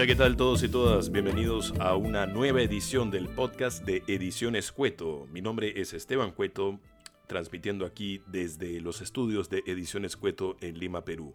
[0.00, 1.12] Hola, ¿qué tal todos y todas?
[1.12, 5.28] Bienvenidos a una nueva edición del podcast de Ediciones Cueto.
[5.30, 6.80] Mi nombre es Esteban Cueto,
[7.26, 11.34] transmitiendo aquí desde los estudios de Ediciones Cueto en Lima, Perú.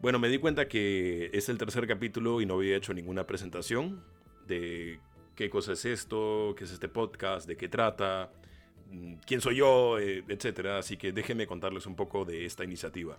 [0.00, 4.04] Bueno, me di cuenta que es el tercer capítulo y no había hecho ninguna presentación
[4.46, 5.00] de
[5.34, 8.30] qué cosa es esto, qué es este podcast, de qué trata,
[8.92, 10.78] mm, quién soy yo, eh, etcétera.
[10.78, 13.18] Así que déjenme contarles un poco de esta iniciativa.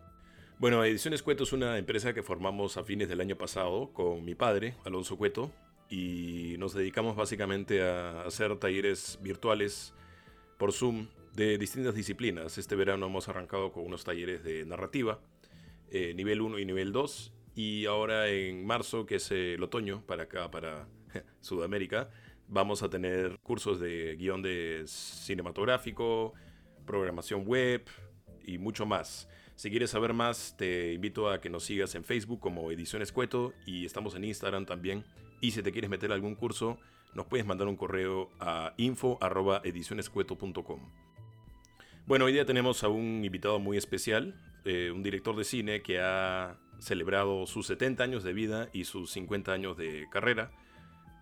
[0.63, 4.33] Bueno, Ediciones Cueto es una empresa que formamos a fines del año pasado con mi
[4.33, 5.51] padre, Alonso Cueto,
[5.89, 9.93] y nos dedicamos básicamente a hacer talleres virtuales
[10.57, 12.57] por Zoom de distintas disciplinas.
[12.57, 15.19] Este verano hemos arrancado con unos talleres de narrativa,
[15.91, 20.23] eh, nivel 1 y nivel 2, y ahora en marzo, que es el otoño, para
[20.23, 20.87] acá, para
[21.41, 22.09] Sudamérica,
[22.47, 26.33] vamos a tener cursos de guion de cinematográfico,
[26.85, 27.83] programación web
[28.45, 29.27] y mucho más.
[29.55, 33.53] Si quieres saber más, te invito a que nos sigas en Facebook como Ediciones Cueto
[33.65, 35.05] y estamos en Instagram también.
[35.41, 36.77] Y si te quieres meter algún curso,
[37.13, 40.79] nos puedes mandar un correo a info.edicionescueto.com.
[42.05, 46.01] Bueno, hoy día tenemos a un invitado muy especial, eh, un director de cine que
[46.01, 50.51] ha celebrado sus 70 años de vida y sus 50 años de carrera.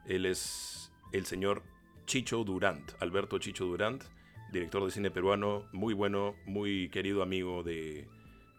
[0.07, 1.63] Él es el señor
[2.05, 4.03] Chicho Durant, Alberto Chicho Durant,
[4.51, 8.07] director de cine peruano, muy bueno, muy querido amigo de,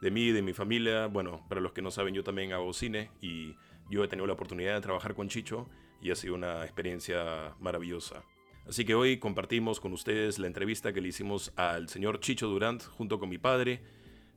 [0.02, 1.06] de mí, de mi familia.
[1.06, 3.54] Bueno, para los que no saben, yo también hago cine y
[3.88, 5.68] yo he tenido la oportunidad de trabajar con Chicho
[6.02, 8.24] y ha sido una experiencia maravillosa.
[8.66, 12.82] Así que hoy compartimos con ustedes la entrevista que le hicimos al señor Chicho Durant
[12.82, 13.80] junto con mi padre.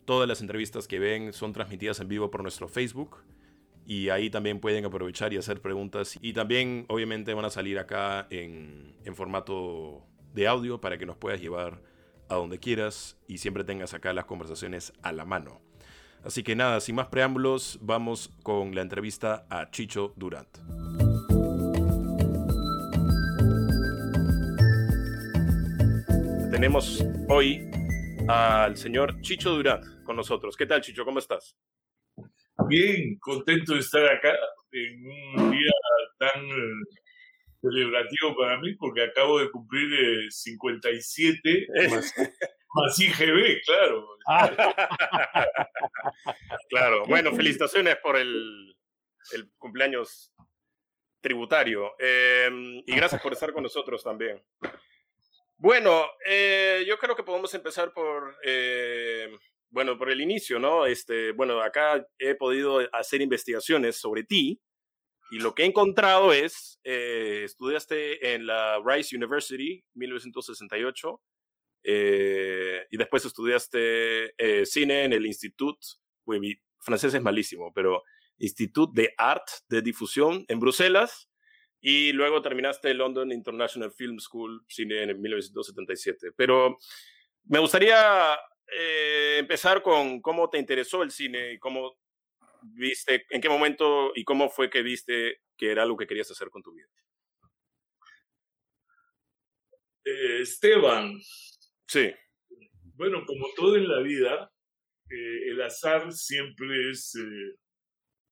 [0.06, 3.18] Todas las entrevistas que ven son transmitidas en vivo por nuestro Facebook
[3.88, 6.20] y ahí también pueden aprovechar y hacer preguntas.
[6.22, 10.04] Y también obviamente van a salir acá en, en formato
[10.36, 11.82] de audio para que nos puedas llevar
[12.30, 15.62] a donde quieras y siempre tengas acá las conversaciones a la mano.
[16.24, 20.58] Así que nada, sin más preámbulos, vamos con la entrevista a Chicho Durant.
[26.52, 27.70] Tenemos hoy
[28.28, 30.58] al señor Chicho Durant con nosotros.
[30.58, 31.06] ¿Qué tal, Chicho?
[31.06, 31.56] ¿Cómo estás?
[32.68, 34.34] Bien, contento de estar acá
[34.72, 35.06] en
[35.38, 35.72] un día
[36.18, 36.42] tan
[37.70, 42.14] celebrativo para mí porque acabo de cumplir 57 eh, más,
[43.00, 44.08] IGB, claro.
[46.70, 48.76] claro, bueno, felicitaciones por el,
[49.34, 50.34] el cumpleaños
[51.22, 54.44] tributario em, y gracias por estar con nosotros también.
[55.58, 59.36] Bueno, eh, yo creo que podemos empezar por, eh,
[59.70, 60.86] bueno, por el inicio, ¿no?
[60.86, 64.62] Este, bueno, acá he podido hacer investigaciones sobre ti
[65.32, 71.22] y lo que he encontrado es, eh, estudiaste en la Rice University, 1968,
[71.84, 75.78] eh, y después estudiaste eh, cine en el Institut,
[76.28, 78.04] mi francés es malísimo, pero
[78.38, 81.30] Institut de Art de Difusión en Bruselas,
[81.82, 86.32] y luego terminaste London International Film School, cine en 1977.
[86.36, 86.78] Pero
[87.44, 88.38] me gustaría
[89.38, 91.96] empezar con cómo te interesó el cine y cómo
[92.74, 96.50] viste, en qué momento y cómo fue que viste que era algo que querías hacer
[96.50, 96.88] con tu vida?
[100.06, 101.20] Eh, Esteban.
[101.88, 102.12] Sí.
[102.96, 104.52] Bueno, como todo en la vida,
[105.10, 107.58] eh, el azar siempre es eh,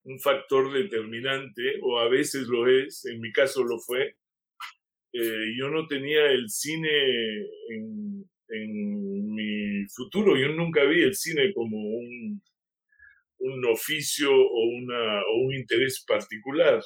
[0.03, 4.15] un factor determinante, o a veces lo es, en mi caso lo fue.
[5.13, 6.89] yo no tenía el cine
[7.69, 12.41] en, en mi futuro, yo nunca vi el cine como un
[13.43, 14.59] un oficio o,
[15.43, 16.81] un interés particular.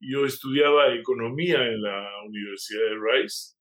[0.00, 3.54] Yo estudiaba economía en la Universidad de Rice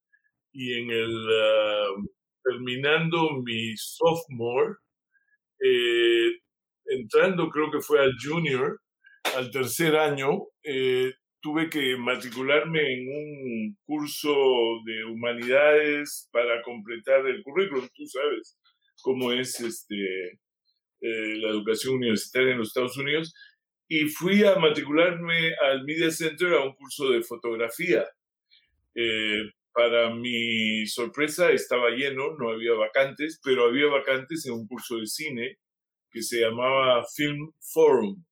[0.52, 1.88] y en el, ah,
[2.44, 4.76] terminando mi sophomore,
[5.62, 6.32] eh,
[6.88, 8.82] entrando creo que fue al junior,
[9.38, 14.34] al tercer año, eh, tuve que matricularme en un curso
[14.86, 18.58] de humanidades para completar el currículum, tú sabes
[19.02, 20.40] cómo es este
[21.06, 23.32] eh, la educación universitaria en los Estados Unidos
[23.88, 28.04] y fui a matricularme al Media Center a un curso de fotografía.
[28.96, 34.98] Eh, para mi sorpresa estaba lleno, no había vacantes, pero había vacantes en un curso
[34.98, 35.60] de cine
[36.10, 38.26] que se llamaba Film Forum.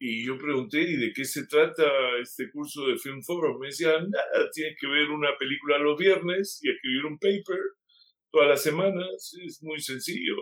[0.00, 1.84] Y yo pregunté, ¿y de qué se trata
[2.20, 3.60] este curso de Film Forum?
[3.60, 7.60] Me decían, nada, tienes que ver una película los viernes y escribir un paper
[8.32, 10.34] todas las semanas, es muy sencillo.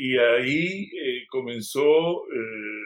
[0.00, 2.84] Y ahí eh, comenzó eh,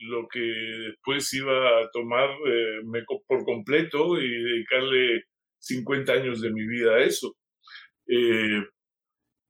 [0.00, 2.80] lo que después iba a tomar eh,
[3.28, 5.22] por completo y dedicarle
[5.60, 7.36] 50 años de mi vida a eso.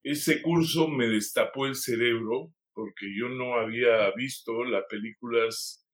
[0.03, 5.87] ese curso me destapó el cerebro porque yo no había visto las películas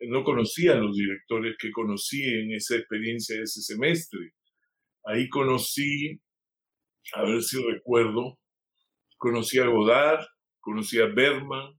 [0.00, 4.32] no conocía a los directores que conocí en esa experiencia de ese semestre.
[5.04, 6.20] Ahí conocí,
[7.14, 8.38] a ver si recuerdo,
[9.26, 10.24] conocí a Godard,
[10.60, 11.76] conocí a Berman,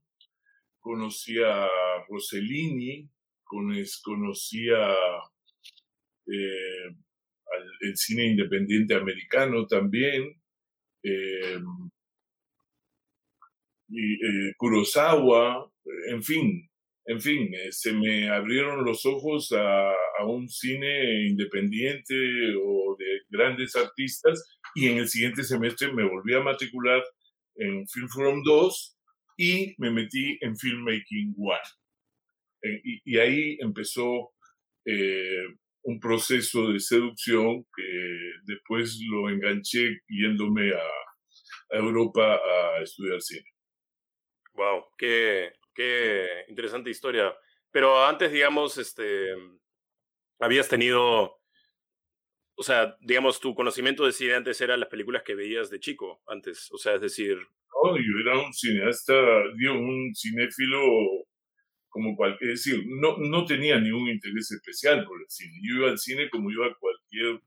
[0.80, 1.66] conocí a
[2.06, 3.08] Rossellini,
[3.42, 4.94] conocí a,
[6.26, 6.94] eh,
[7.80, 10.30] el cine independiente americano también,
[11.02, 11.58] eh,
[13.88, 15.72] y, eh, Kurosawa,
[16.10, 16.70] en fin,
[17.06, 22.14] en fin, se me abrieron los ojos a, a, un cine independiente
[22.62, 27.02] o de grandes artistas y en el siguiente semestre me volví a matricular
[27.58, 28.98] en Film Forum 2
[29.36, 31.58] y me metí en Filmmaking 1.
[32.62, 34.32] Eh, y, ahí empezó
[34.84, 35.44] eh,
[35.82, 40.82] un proceso de seducción que después lo enganché yéndome a,
[41.70, 43.44] Europa a estudiar cine.
[44.54, 47.36] Wow, qué, qué interesante historia.
[47.70, 49.34] Pero antes, digamos, este,
[50.40, 51.37] habías tenido,
[52.58, 56.22] o sea, digamos, tu conocimiento de cine antes era las películas que veías de chico,
[56.26, 57.36] antes, o sea, es decir...
[57.84, 59.14] No, yo era un cineasta,
[59.56, 60.80] digo, un cinéfilo
[61.88, 65.52] como cualquier, es decir, no, no tenía ningún interés especial por el cine.
[65.62, 67.40] Yo iba al cine como iba cualquier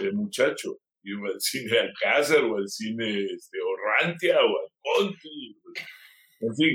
[0.00, 0.76] eh, muchacho.
[1.02, 5.58] Yo iba al cine Alcázar o al cine este, Orrantia o al Conti.
[6.40, 6.72] En fin,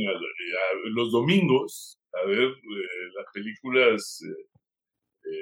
[0.96, 4.55] los domingos a ver eh, las películas eh,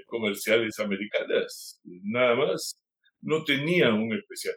[0.07, 2.79] comerciales americanas, nada más.
[3.21, 4.55] No tenía un especial.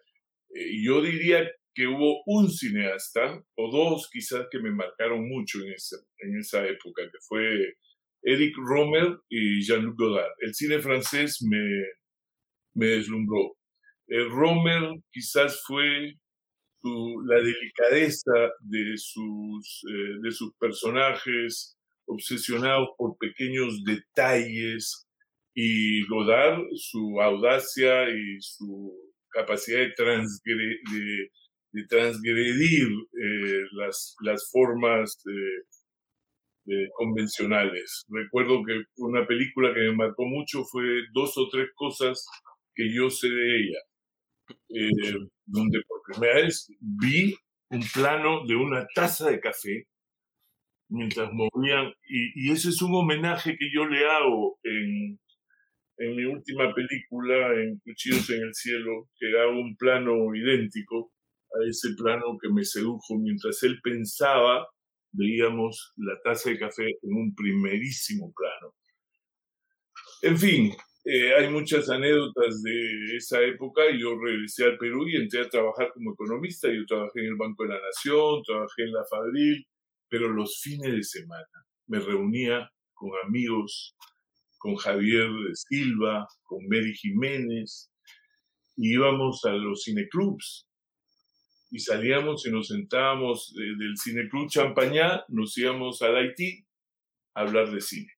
[0.82, 5.96] yo diría que hubo un cineasta, o dos quizás, que me marcaron mucho en esa,
[6.18, 7.74] en esa época, que fue
[8.22, 10.32] Eric Romer y Jean-Luc Godard.
[10.40, 11.62] El cine francés me,
[12.74, 13.56] me deslumbró.
[14.08, 16.14] El Romer quizás fue
[17.26, 21.76] la delicadeza de sus, eh, de sus personajes,
[22.06, 25.05] obsesionados por pequeños detalles,
[25.56, 28.92] y Godard, su audacia y su
[29.30, 31.30] capacidad de, transgredir, de
[31.76, 35.22] de transgredir eh, las, las formas
[36.96, 38.04] convencionales.
[38.08, 40.82] Recuerdo que una película que me marcó mucho fue
[41.12, 42.26] dos o tres cosas
[42.74, 43.78] que yo sé de ella,
[44.70, 47.36] eh, donde por primera vez vi
[47.70, 49.86] un plano de una taza de café
[50.88, 55.18] mientras movían, y, y ese es un homenaje que yo le hago en,
[55.98, 61.12] en mi última película, en Cuchillos en el Cielo, que hago un plano idéntico,
[61.54, 64.66] a ese plano que me sedujo mientras él pensaba,
[65.12, 68.74] veíamos la taza de café en un primerísimo plano.
[70.22, 70.72] En fin,
[71.04, 73.82] eh, hay muchas anécdotas de esa época.
[73.96, 76.68] Yo regresé al Perú y entré a trabajar como economista.
[76.68, 79.66] Yo trabajé en el Banco de la Nación, trabajé en la Fadril,
[80.08, 81.46] pero los fines de semana
[81.86, 83.96] me reunía con amigos,
[84.66, 87.92] con Javier Silva, con Mary Jiménez,
[88.74, 90.66] y íbamos a los cineclubs
[91.70, 96.66] y salíamos y nos sentábamos del del Cineclub Champañá, nos íbamos al Haití
[97.34, 98.12] a hablar de cine.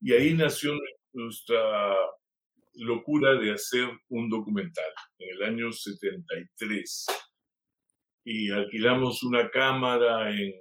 [0.00, 0.72] Y ahí nació
[1.12, 1.96] nuestra
[2.72, 7.06] locura de hacer un documental en el año 73.
[8.24, 10.54] Y alquilamos una cámara en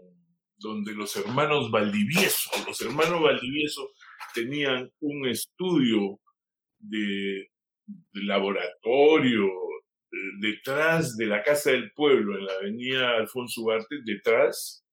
[0.58, 3.90] donde los hermanos Valdivieso, los hermanos Valdivieso
[4.34, 6.20] tenían un estudio
[6.80, 7.48] de,
[8.14, 9.50] laboratorio,
[10.40, 14.86] detrás de la Casa del Pueblo, en la avenida Alfonso Ugarte, detrás,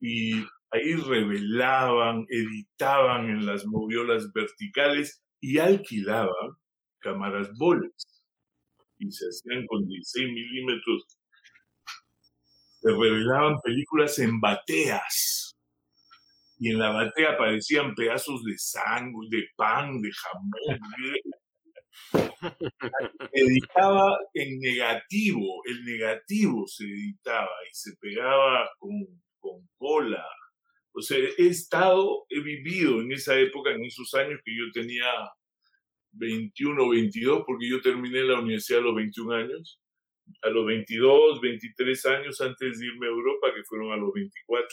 [0.00, 0.34] y
[0.70, 6.56] ahí revelaban, editaban en las moviolas verticales y alquilaban
[6.98, 8.22] cámaras boles.
[8.98, 11.06] Y se hacían con 16 milímetros.
[12.80, 15.55] Se revelaban películas en bateas.
[16.58, 20.80] Y en la batea aparecían pedazos de sangre, de pan, de jamón,
[23.32, 29.06] editaba en negativo, el negativo se editaba y se pegaba con,
[29.38, 30.24] con cola.
[30.92, 35.06] O sea, he estado, he vivido en esa época, en esos años que yo tenía
[36.12, 39.80] 21 o 22, porque yo terminé la universidad a los 21 años.
[40.42, 44.68] A los 22, 23 años antes de irme a Europa, que fueron a los 24,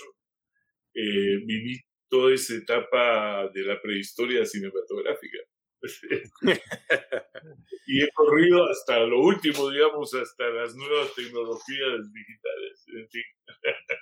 [0.94, 5.40] eh, viví toda esa etapa de la prehistoria cinematográfica.
[7.88, 12.86] y he corrido hasta lo último, digamos, hasta las nuevas tecnologías digitales.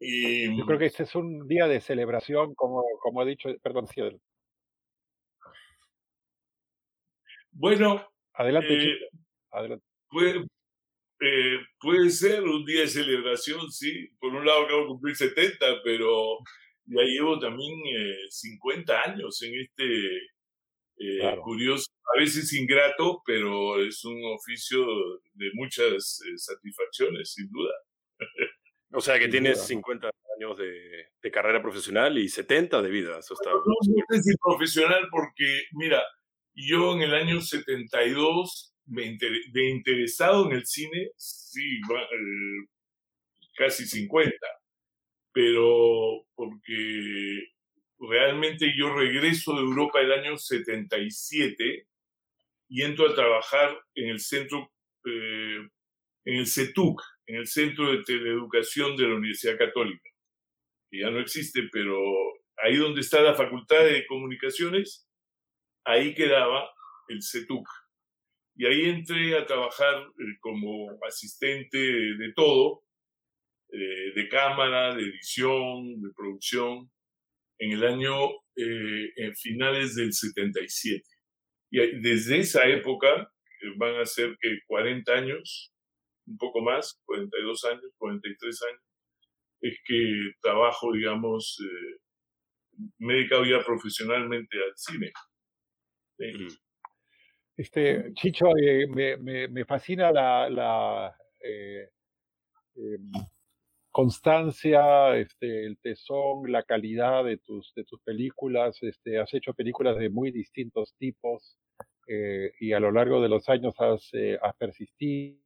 [0.00, 3.88] y, Yo creo que este es un día de celebración, como, como he dicho, perdón,
[3.88, 4.20] Ciel.
[7.50, 9.10] Bueno, adelante, eh,
[9.50, 9.84] adelante.
[11.20, 14.08] Eh, puede ser un día de celebración, sí.
[14.20, 16.38] Por un lado acabo de cumplir 70, pero
[16.86, 17.74] ya llevo también
[18.28, 20.16] 50 eh, años en este
[21.00, 24.86] eh, curioso, a veces ingrato, pero es un oficio
[25.34, 27.72] de muchas satisfacciones, sin duda.
[28.92, 33.18] O sea que tienes 50 años de, carrera profesional y 70 de vida.
[33.18, 33.50] Eso está...
[33.50, 36.02] No, no sé si profesional porque, mira,
[36.54, 42.68] yo en el año 72 de interesado en el cine, sí, eh,
[43.56, 44.34] casi 50,
[45.32, 47.48] pero porque
[47.98, 51.86] realmente yo regreso de Europa el año 77
[52.68, 54.70] y entro a trabajar en el centro,
[55.04, 55.68] eh,
[56.24, 60.10] en el CETUC, en el Centro de Teleeducación de la Universidad Católica,
[60.90, 61.98] que ya no existe, pero
[62.62, 65.08] ahí donde está la Facultad de Comunicaciones,
[65.84, 66.70] ahí quedaba
[67.08, 67.66] el CETUC.
[68.58, 72.82] Y ahí entré a trabajar eh, como asistente de todo,
[73.70, 76.90] eh, de cámara, de edición, de producción,
[77.60, 81.04] en el año, eh, en finales del 77.
[81.70, 83.32] Y desde esa época,
[83.76, 85.72] van a ser que 40 años,
[86.26, 88.82] un poco más, 42 años, 43 años,
[89.60, 91.58] es que trabajo, digamos,
[92.98, 95.12] me he dedicado ya profesionalmente al cine.
[97.58, 101.88] Este, Chicho, eh, me, me, fascina la, la eh,
[102.76, 103.10] em,
[103.90, 108.78] constancia, este, el tesón, la calidad de tus, de tus películas.
[108.82, 111.58] Este, has hecho películas de muy distintos tipos
[112.06, 114.08] eh, y a lo largo de los años has,
[114.40, 115.40] has persistido.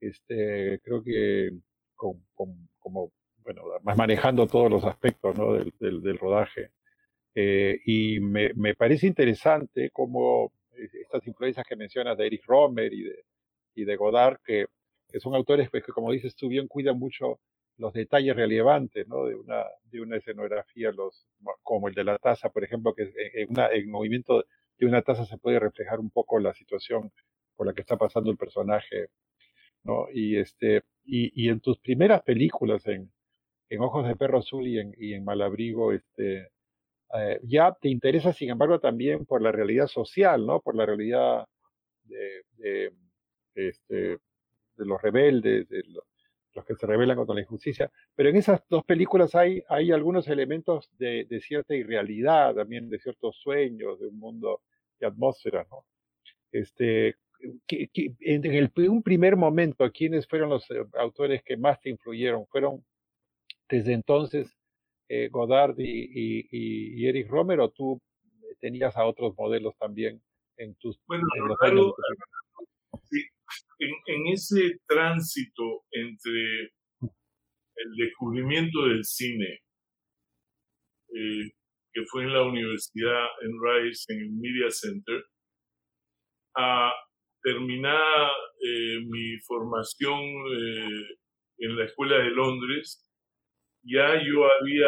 [0.00, 1.50] Este, creo que
[1.94, 3.12] con, como,
[3.44, 3.62] bueno,
[3.96, 5.52] manejando todos los aspectos ¿no?
[5.52, 6.72] del, del, del rodaje.
[7.34, 13.04] Eh, y me, me, parece interesante cómo estas influencias que mencionas de Eric Romer y
[13.04, 13.24] de,
[13.74, 14.66] y de Godard, que,
[15.20, 17.40] son autores pues, que, como dices tú bien, cuidan mucho
[17.78, 19.24] los detalles relevantes ¿no?
[19.24, 21.26] de, una, de una escenografía, los,
[21.62, 24.44] como el de la taza, por ejemplo, que en, una, en movimiento
[24.78, 27.12] de una taza se puede reflejar un poco la situación
[27.56, 29.08] por la que está pasando el personaje.
[29.84, 30.06] ¿no?
[30.12, 33.10] Y, este, y, y en tus primeras películas, en,
[33.70, 36.48] en Ojos de Perro Azul y en, y en Malabrigo, este,
[37.14, 40.60] eh, ya te interesa, sin embargo, también por la realidad social, ¿no?
[40.60, 41.46] Por la realidad
[42.04, 42.92] de,
[43.54, 43.94] este,
[44.76, 46.04] de los rebeldes, de los,
[46.66, 47.90] que se rebelan contra la injusticia.
[48.16, 52.98] Pero en esas dos películas hay, hay algunos elementos de, de cierta irrealidad, también de
[52.98, 54.62] ciertos sueños, de un mundo
[54.98, 55.84] de atmósfera, ¿no?
[56.50, 57.16] Este,
[57.68, 62.46] en el, un primer momento, ¿quiénes fueron los eh, autores que más te influyeron?
[62.46, 62.84] ¿Fueron
[63.68, 64.57] desde entonces
[65.08, 67.98] eh, Godard y, y, Eric Romer o tú
[68.60, 70.22] tenías a otros modelos también
[70.58, 73.24] en tus bueno, en sí,
[73.78, 79.60] en, ese tránsito entre el descubrimiento del cine
[81.14, 81.52] eh,
[81.92, 85.24] que fue en la universidad en Rice en el Media Center
[86.54, 86.92] a
[87.42, 88.30] terminar
[88.62, 90.20] eh, mi formación
[91.58, 93.07] en la escuela de Londres
[93.82, 94.86] ya yo había,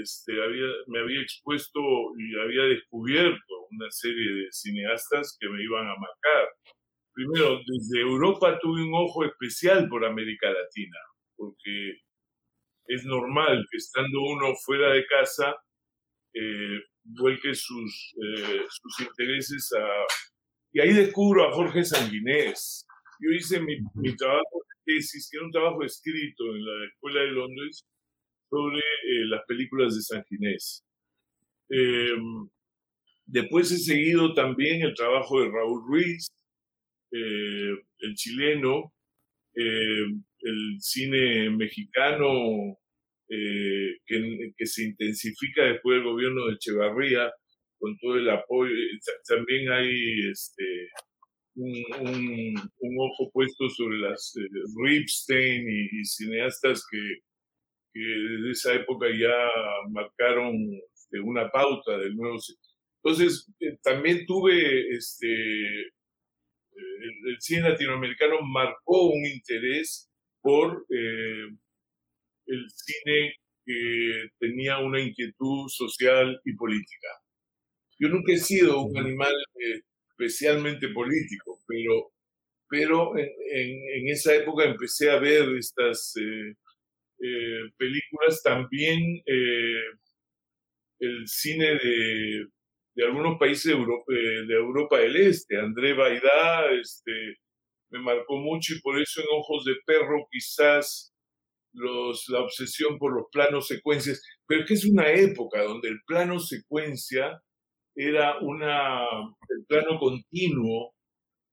[0.00, 1.80] este, había, me había expuesto
[2.18, 6.48] y había descubierto una serie de cineastas que me iban a marcar.
[7.12, 10.98] Primero, desde Europa tuve un ojo especial por América Latina,
[11.36, 12.00] porque
[12.86, 15.56] es normal que estando uno fuera de casa,
[16.34, 19.86] eh, vuelque sus, eh, sus intereses a...
[20.72, 22.86] Y ahí descubro a Jorge Sanguinés.
[23.20, 27.20] Yo hice mi, mi trabajo de tesis, que era un trabajo escrito en la Escuela
[27.22, 27.84] de Londres,
[28.48, 30.84] sobre eh, las películas de San Ginés.
[31.70, 32.48] Em,
[33.26, 36.28] después he seguido también el trabajo de Raúl Ruiz,
[37.12, 38.92] eh, el chileno,
[39.54, 42.78] em, el cine mexicano
[43.30, 47.30] eh, que, se intensifica después del gobierno de Echevarría,
[47.78, 48.72] con todo el apoyo.
[49.26, 50.88] También hay este,
[51.54, 52.54] un,
[52.98, 54.34] ojo puesto sobre las
[54.82, 56.98] Ripstein y cineastas que,
[57.98, 59.34] que desde esa época ya
[59.90, 60.54] marcaron
[60.94, 62.38] este, una pauta del nuevo.
[63.02, 65.26] Entonces, eh, también tuve, este,
[66.74, 71.48] el, cine latinoamericano marcó un interés por eh,
[72.46, 77.08] el cine que tenía una inquietud social y política.
[77.98, 82.12] Yo nunca he sido un animal eh, especialmente político, pero,
[82.68, 86.54] pero en, en, esa época empecé a ver estas eh,
[87.76, 89.82] películas, también eh,
[91.00, 92.46] el cine de,
[92.94, 97.36] de algunos países de Europa, eh, de Europa, del Este, André Baidá, este,
[97.90, 101.12] me marcó mucho y por eso en Ojos de Perro quizás
[101.72, 106.00] los, la obsesión por los planos secuencias, pero es que es una época donde el
[106.06, 107.40] plano secuencia
[107.94, 110.94] era una, el plano continuo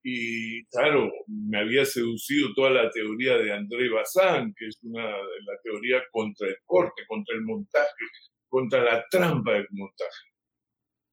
[0.08, 5.60] y claro, me había seducido toda la teoría de André Bazin, que es una, la
[5.64, 8.06] teoría contra el corte, contra el montaje,
[8.48, 10.28] contra la trampa del montaje.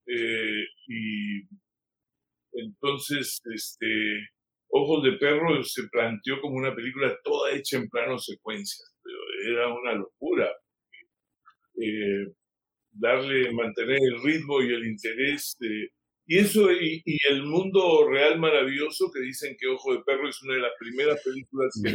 [0.06, 1.40] Eh, y
[2.52, 4.28] entonces, este,
[4.68, 9.68] Ojos de Perro se planteó como una película toda hecha en plano secuencias, pero era
[9.68, 10.52] una locura.
[11.80, 12.26] Eh,
[12.90, 15.56] darle, mantener el ritmo y el interés.
[16.32, 20.54] Y eso, y, el mundo real maravilloso, que dicen que Ojo de Perro es una
[20.54, 21.92] de las primeras películas que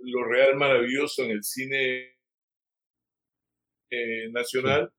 [0.00, 2.18] lo real maravilloso en el cine
[3.90, 4.92] eh, nacional,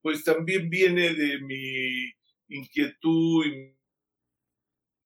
[0.00, 2.12] pues también viene de mi
[2.46, 3.76] inquietud y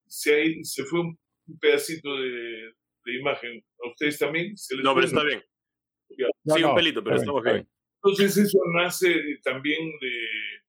[0.05, 1.19] se, se fue un,
[1.59, 2.71] pedacito de,
[3.19, 3.65] imagen.
[3.83, 4.53] ¿A ustedes también?
[4.83, 5.41] no, pero está bien.
[6.45, 7.67] sí, un pelito, pero estamos bien.
[7.95, 10.62] Entonces eso nace también de,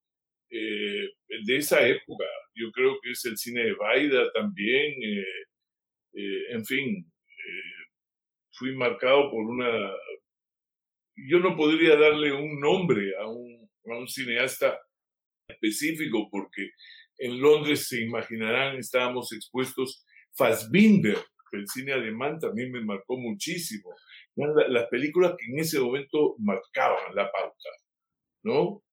[0.56, 1.11] eh,
[1.44, 2.25] de esa época.
[2.54, 4.94] Yo creo que es el cine de Baida también.
[5.02, 5.25] Eh,
[6.14, 7.12] eh, en fin,
[8.52, 9.92] fui marcado por una...
[11.16, 14.80] Yo no podría darle un nombre a un, a un cineasta
[15.49, 16.70] específico porque
[17.18, 20.04] en Londres, se imaginarán, estábamos expuestos
[20.37, 21.18] Fassbinder,
[21.54, 23.94] el cine alemán también me marcó muchísimo.
[24.37, 27.68] Las películas que en ese momento marcaban la pauta,
[28.42, 28.84] ¿no?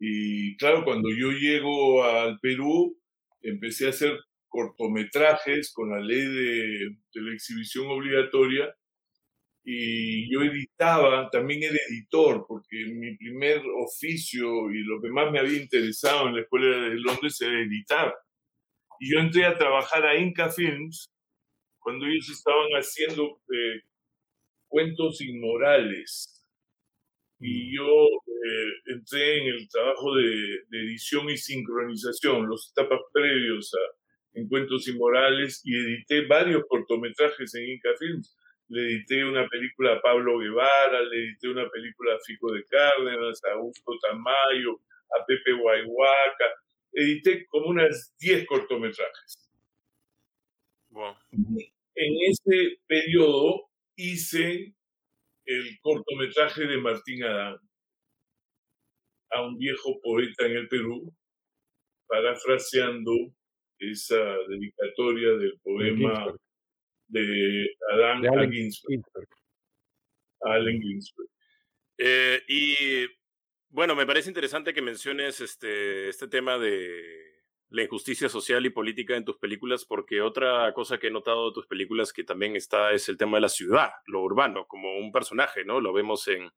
[0.00, 2.98] Y claro, cuando yo llego al Perú,
[3.42, 8.74] empecé a hacer cortometrajes con la ley de, de la exhibición obligatoria
[9.64, 15.38] y yo editaba, también era editor, porque mi primer oficio y lo que más me
[15.38, 18.14] había interesado en la escuela de Londres era editar.
[19.00, 21.10] Y yo entré a trabajar a Inca Films
[21.80, 23.82] cuando ellos estaban haciendo eh,
[24.68, 26.44] cuentos inmorales.
[27.40, 27.86] Y yo
[28.42, 34.00] eh, entré en el trabajo de, edición y sincronización, los etapas previos a
[34.32, 38.36] en Cuentos Inmorales, y edité varios cortometrajes en Inca Films.
[38.68, 43.42] Le edité una película a Pablo Guevara, le edité una película a Fico de Cárdenas,
[43.44, 44.80] a Augusto Tamayo,
[45.18, 46.46] a Pepe Guayhuaca,
[46.92, 49.50] edité como unas 10 cortometrajes.
[51.94, 54.74] En ese periodo hice
[55.44, 57.58] el cortometraje de Martín Adán,
[59.30, 61.12] a un viejo poeta en el Perú,
[62.06, 63.12] parafraseando
[63.78, 66.34] esa dedicatoria del poema
[67.08, 69.28] de Adam Allen Ginsberg.
[70.42, 71.28] Allen Ginsberg.
[71.98, 72.74] Eh, y
[73.68, 77.30] bueno, me parece interesante que menciones este, este tema de
[77.68, 81.54] la injusticia social y política en tus películas, porque otra cosa que he notado de
[81.54, 85.12] tus películas que también está es el tema de la ciudad, lo urbano, como un
[85.12, 85.80] personaje, ¿no?
[85.80, 86.50] Lo vemos en,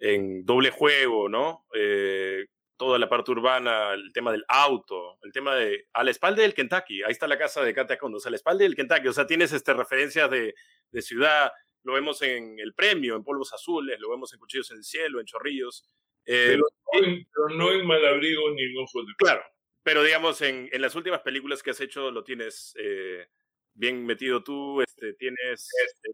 [0.00, 1.66] en doble juego, ¿no?
[1.74, 6.42] Eh, toda la parte urbana, el tema del auto, el tema de a la espalda
[6.42, 9.12] del Kentucky, ahí está la casa de Katia Condos, a la espalda del Kentucky, o
[9.12, 10.54] sea, tienes este, referencias de,
[10.90, 14.78] de ciudad, lo vemos en El Premio, en Polvos Azules, lo vemos en Cuchillos en
[14.78, 15.86] el Cielo, en Chorrillos.
[16.24, 16.58] Eh,
[16.92, 19.42] pero, no en, Malabrigo ni en Ojos de Claro,
[19.82, 23.26] pero digamos, en, en, las últimas películas que has hecho lo tienes eh,
[23.74, 25.68] bien metido tú, este, tienes...
[25.86, 26.10] Este,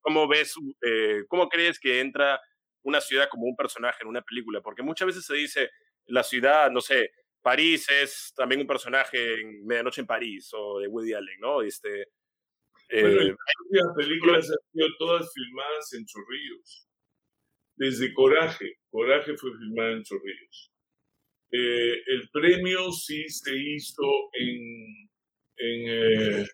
[0.00, 2.38] ¿Cómo ves, eh, cómo crees que entra
[2.84, 4.60] una ciudad como un personaje en una película?
[4.60, 5.70] Porque muchas veces se dice,
[6.06, 7.10] la ciudad, no sé,
[7.42, 11.60] París es también un personaje en Medianoche en París o de Woody Allen, ¿no?
[11.60, 12.08] Este,
[12.88, 13.34] eh,
[13.70, 16.88] las películas han sido todas filmadas en Chorrillos.
[17.76, 20.72] Desde Coraje, Coraje fue filmada en Chorrillos.
[21.50, 25.10] Eh, el premio sí se hizo en,
[25.56, 26.46] en, eh,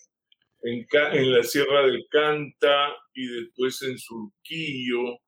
[0.62, 5.20] en, en, la Sierra del Canta y después en Surquillo,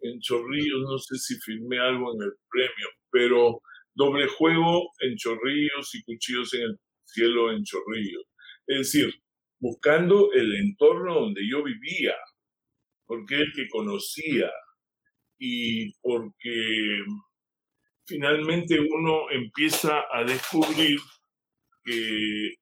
[0.00, 3.60] en Chorrillos, no sé si filmé algo en el premio, pero
[3.94, 8.24] doble juego en Chorrillos y cuchillos en el cielo en Chorrillos.
[8.66, 9.14] Es decir,
[9.58, 12.14] buscando el entorno donde yo vivía,
[13.06, 14.50] porque el que conocía
[15.38, 17.02] y porque
[18.06, 20.98] finalmente uno empieza a descubrir
[21.84, 22.54] que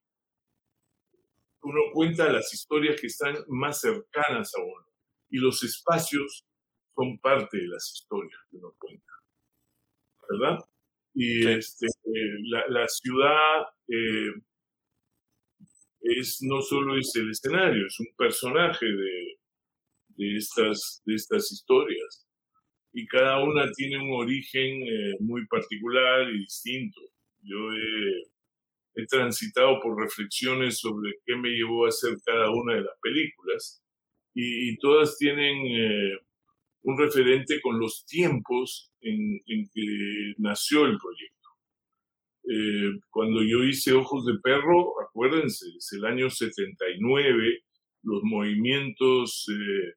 [1.62, 4.86] uno cuenta las historias que están más cercanas a uno
[5.30, 6.44] y los espacios
[6.94, 9.12] son parte de las historias que uno cuenta.
[10.30, 10.58] ¿verdad?
[11.14, 11.86] Y este,
[12.44, 14.32] la, la, ciudad eh,
[16.00, 19.38] es no solo es el escenario, es un personaje de,
[20.16, 22.26] de, estas, de estas historias.
[22.92, 27.00] Y cada una tiene un origen eh, muy particular y distinto.
[27.42, 28.34] Yo he
[28.94, 33.82] he transitado por reflexiones sobre qué me llevó a hacer cada una de las películas
[34.36, 36.18] y, todas tienen eh,
[36.84, 39.40] un referente con los tiempos en,
[39.72, 41.48] que nació el proyecto.
[42.46, 47.60] Eh, cuando yo hice Ojos de Perro, acuérdense, es el año 79,
[48.02, 49.94] los movimientos eh,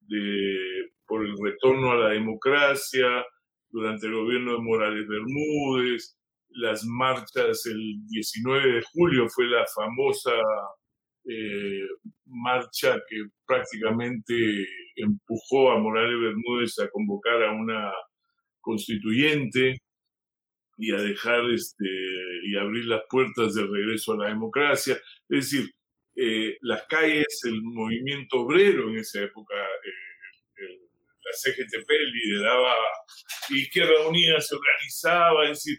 [0.00, 3.24] de, por el retorno a la democracia,
[3.70, 6.18] durante el gobierno de Morales Bermúdez,
[6.50, 10.32] las marchas el 19 de julio fue la famosa
[11.30, 11.86] eh,
[12.24, 17.92] marcha que prácticamente empujó a Morales Bermúdez a convocar a una
[18.60, 19.76] constituyente
[20.78, 21.86] y a dejar este,
[22.44, 24.94] y abrir las puertas del regreso a la democracia.
[25.28, 25.70] Es decir,
[26.16, 30.78] eh, las calles, el movimiento obrero en esa época, eh,
[31.24, 32.74] la CGTP lideraba,
[33.50, 35.78] y Izquierda Unida se organizaba, es decir,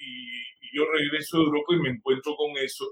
[0.00, 0.42] y,
[0.74, 2.88] yo regreso a Europa y me encuentro con eso.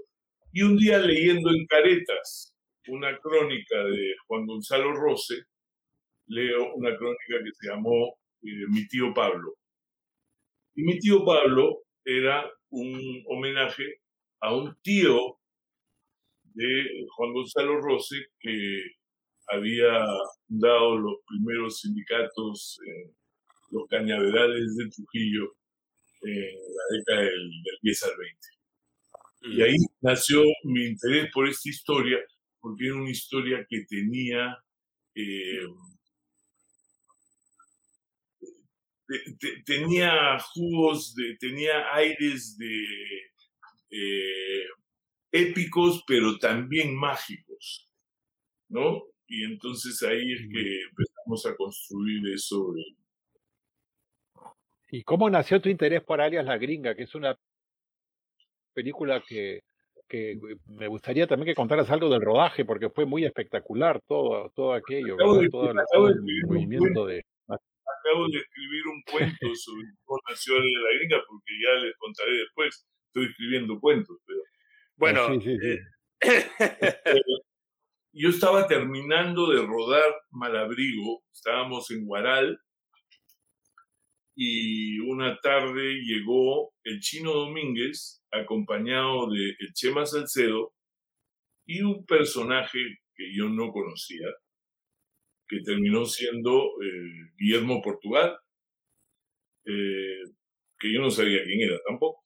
[0.53, 2.53] Y un día leyendo en Caretas
[2.89, 5.45] una crónica de Juan Gonzalo Rose,
[6.27, 9.55] leo una crónica que se llamó eh, Mi tío Pablo.
[10.75, 14.01] Y mi tío Pablo era un homenaje
[14.41, 15.39] a un tío
[16.43, 18.83] de Juan Gonzalo Rose que
[19.53, 20.05] había
[20.49, 23.15] dado los primeros sindicatos en
[23.71, 25.55] los cañaverales de Trujillo
[26.23, 27.51] en la década del,
[27.83, 28.60] 10 al 20.
[29.43, 32.19] Y ahí nació mi interés por esta historia,
[32.61, 34.57] porque era una historia que tenía,
[35.15, 35.67] eh,
[39.65, 42.85] tenía jugos, de, tenía aires de
[43.91, 44.67] eh,
[45.33, 47.89] épicos, pero también mágicos,
[48.69, 49.03] ¿no?
[49.27, 52.75] Y entonces ahí es que empezamos a construir eso.
[54.91, 57.39] ¿Y cómo nació tu interés por Alias la Gringa, que es una
[58.73, 59.61] película que,
[60.09, 64.73] que me gustaría también que contaras algo del rodaje, porque fue muy espectacular todo, todo
[64.73, 67.25] aquello, todo, el movimiento de...
[67.49, 72.33] Acabo de escribir un cuento sobre cómo nació Alias la Gringa, porque ya les contaré
[72.33, 72.87] después.
[73.07, 74.41] Estoy escribiendo cuentos, pero...
[74.97, 75.79] Bueno, eh,
[76.21, 77.21] este,
[78.13, 82.61] yo estaba terminando de rodar Malabrigo, estábamos en Guaral,
[84.43, 90.73] y una tarde llegó el chino Domínguez acompañado de el Chema Salcedo
[91.67, 92.79] y un personaje
[93.15, 94.29] que yo no conocía,
[95.47, 98.39] que terminó siendo eh, Guillermo Portugal,
[99.67, 100.23] eh,
[100.79, 102.25] que yo no sabía quién era tampoco.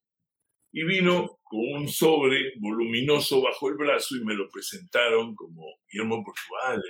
[0.72, 6.22] Y vino con un sobre voluminoso bajo el brazo y me lo presentaron como Guillermo
[6.24, 6.81] Portugal.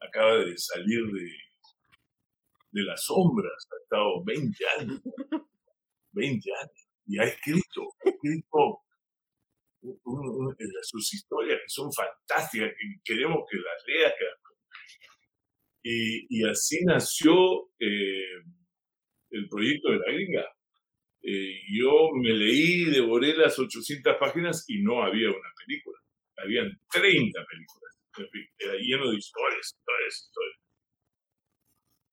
[0.00, 1.45] acaba de salir de,
[2.76, 5.00] de las sombras, ha estado 20 años,
[6.12, 8.82] 20 años, y ha escrito, ha escrito
[10.82, 14.14] sus historias que son fantásticas, y queremos que las lea.
[15.82, 18.42] y, y, así nació eh,
[19.30, 20.44] el proyecto de la gringa.
[21.22, 25.98] Eh, yo me leí, devoré las 800 páginas y no había una película.
[26.36, 28.52] Habían 30 películas.
[28.58, 30.65] era lleno de historias, historias, historias.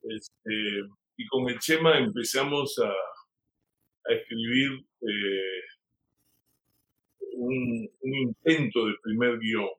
[0.04, 0.82] Este,
[1.18, 2.94] y con el Chema empezamos a,
[4.06, 5.62] escribir eh,
[7.38, 9.70] un, intento de primer guion.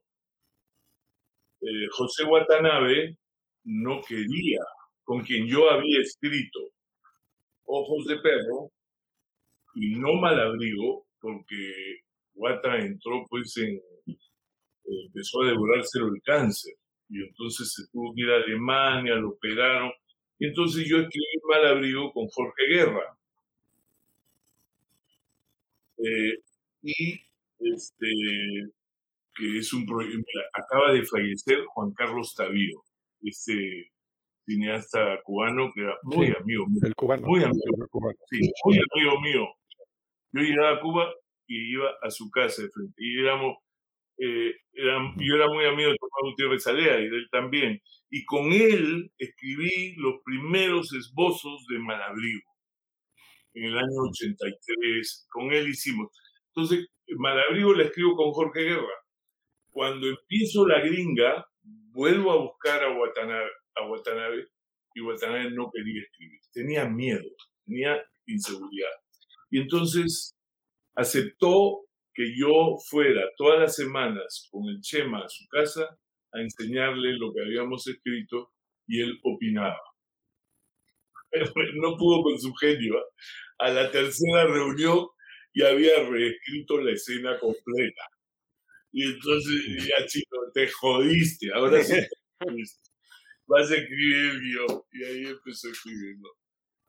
[1.61, 3.19] Eh, José Watanabe
[3.65, 4.61] no quería,
[5.03, 6.59] con quien yo había escrito
[7.67, 8.71] Ojos de Perro,
[9.75, 12.01] y no Malabrigo, porque
[12.35, 13.81] Wata entró pues en,
[14.85, 16.75] empezó a devorárselo el cáncer,
[17.09, 19.93] y entonces se tuvo que ir a Alemania, lo operaron,
[20.39, 23.17] y entonces yo escribí Malabrigo con Jorge Guerra.
[25.99, 26.39] Eh,
[26.83, 27.21] y
[27.61, 28.07] este,
[29.35, 32.83] que es un proyecto, acaba de fallecer Juan Carlos Tavío,
[33.23, 33.91] este
[34.47, 36.81] cineasta cubano que era muy amigo mío.
[36.83, 37.27] El cubano.
[37.27, 38.19] Muy amigo, cubano.
[38.31, 39.47] Sí, muy amigo mío.
[40.33, 41.15] Yo llegaba a Cuba
[41.47, 42.95] y iba a su casa de frente.
[42.99, 43.57] Y éramos,
[44.19, 48.53] eh, yo era muy amigo de Tomás Gutiérrez Alea y de él también y con
[48.53, 52.55] él escribí los primeros esbozos de Malabrigo
[53.55, 55.27] en el año 83.
[55.31, 56.09] Con él hicimos.
[56.55, 58.95] Entonces, Malabrigo la escribo con Jorge Guerra.
[59.71, 64.47] Cuando empiezo la gringa, vuelvo a buscar a Watanabe, a Watanabe
[64.95, 66.41] y Watanabe no quería escribir.
[66.53, 67.29] Tenía miedo,
[67.67, 68.91] tenía inseguridad.
[69.51, 70.37] Y entonces
[70.95, 71.81] aceptó
[72.15, 75.99] que yo fuera todas las semanas con el Chema a su casa
[76.33, 78.53] a enseñarle lo que habíamos escrito
[78.87, 79.81] y él opinaba.
[81.75, 82.95] No pudo con su genio.
[83.59, 85.09] A la tercera reunión
[85.53, 88.03] y había reescrito la escena completa.
[88.93, 91.95] Y entonces ya chico, te jodiste, ahora sí
[93.47, 94.83] vas a escribir el guion.
[94.93, 95.71] Y ahí empezó a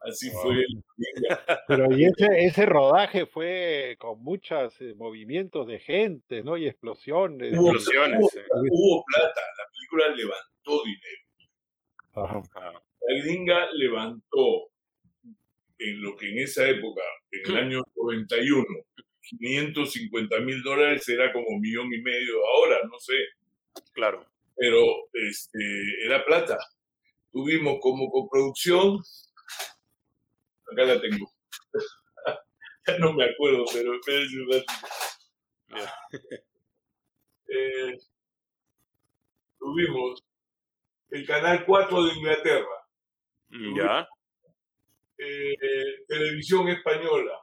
[0.08, 0.64] Así fue.
[1.68, 6.58] Pero y ese, ese rodaje fue con muchos eh, movimientos de gente, ¿no?
[6.58, 7.54] Y explosiones.
[7.58, 8.70] Hubo, Explosiones, hubo- eh.
[8.72, 11.24] hubo plata, la película levantó dinero.
[12.14, 12.72] Ajá.
[13.08, 14.70] La gringa levantó
[15.78, 18.64] en lo que en esa época, en el año 91,
[19.40, 23.14] 550 mil dólares era como millón y medio ahora, no sé,
[23.94, 24.26] claro.
[24.56, 25.60] pero este,
[26.06, 26.58] era plata.
[27.32, 29.00] Tuvimos como coproducción,
[30.72, 31.30] acá la tengo,
[33.00, 34.88] no me acuerdo, pero espérense un ratito.
[37.48, 37.98] Eh,
[39.60, 40.24] tuvimos
[41.12, 42.88] el Canal 4 de Inglaterra,
[43.50, 44.08] Ya.
[45.18, 45.56] eh,
[46.08, 47.40] Televisión Española,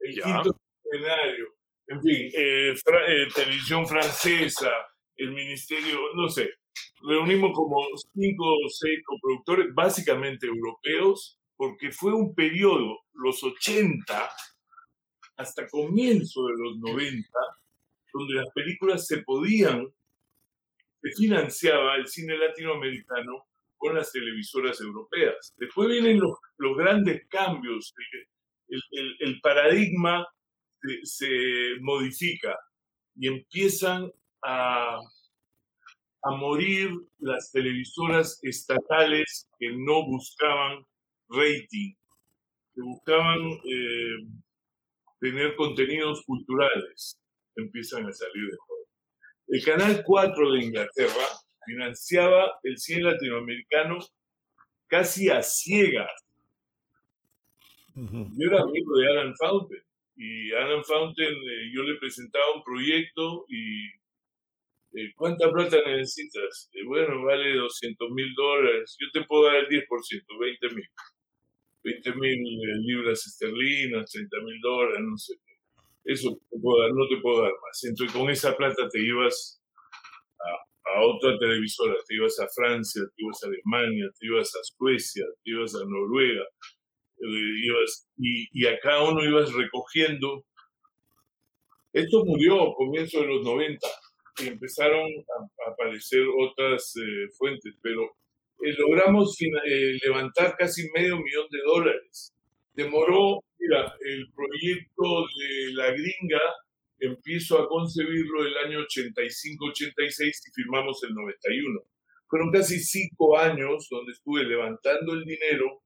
[0.00, 0.24] el Ya.
[0.24, 1.46] quinto escenario,
[1.88, 4.72] en fin, eh, fra- eh, Televisión Francesa,
[5.16, 6.50] el Ministerio, no sé,
[7.06, 14.28] reunimos como cinco o seis coproductores, básicamente europeos, porque fue un periodo, los 80
[15.36, 17.28] hasta comienzo de los 90,
[18.12, 19.86] donde las películas se podían,
[21.00, 23.46] se financiaba el cine latinoamericano
[23.76, 25.54] con las televisoras europeas.
[25.56, 27.94] Después vienen los, los grandes cambios,
[28.66, 30.26] el, el- el paradigma
[30.80, 32.58] se, se modifica
[33.14, 34.10] y empiezan
[34.42, 34.98] a,
[36.24, 40.84] a morir las televisoras estatales que no buscaban
[41.32, 41.94] rating,
[42.74, 44.26] que buscaban eh,
[45.20, 47.20] tener contenidos culturales,
[47.56, 48.86] empiezan a salir de juego.
[49.48, 51.26] El Canal 4 de Inglaterra
[51.64, 53.98] financiaba el cine latinoamericano
[54.86, 56.10] casi a ciegas.
[57.94, 59.82] Yo era amigo de Alan Fountain
[60.16, 63.86] y Alan Fountain eh, yo le presentaba un proyecto y
[64.94, 66.70] eh, ¿cuánta plata necesitas?
[66.74, 68.96] Eh, bueno, vale 200 mil dólares.
[69.00, 69.86] Yo te puedo dar el 10%,
[70.38, 70.88] 20 mil.
[71.84, 72.38] 20 mil
[72.86, 75.34] libras esterlinas, 30 mil dólares, no sé.
[76.04, 77.84] Eso te puedo dar, no te puedo dar más.
[77.84, 79.62] Entonces con esa plata te ibas
[80.40, 84.60] a, a otra televisora, te ibas a Francia, te ibas a Alemania, te ibas a
[84.64, 86.42] Suecia, te ibas a Noruega,
[87.20, 90.44] eh, ibas- y, y a cada uno ibas recogiendo.
[91.92, 93.86] Esto murió a comienzos de los 90
[94.42, 98.10] y empezaron a, a aparecer otras eh, fuentes, pero
[98.64, 102.32] eh, logramos eh, levantar casi medio millón de dólares.
[102.74, 106.40] Demoró, mira, el proyecto de la gringa
[107.00, 111.80] empiezo a concebirlo el año 85-86 y firmamos el 91.
[112.28, 115.82] Fueron casi cinco años donde estuve levantando el dinero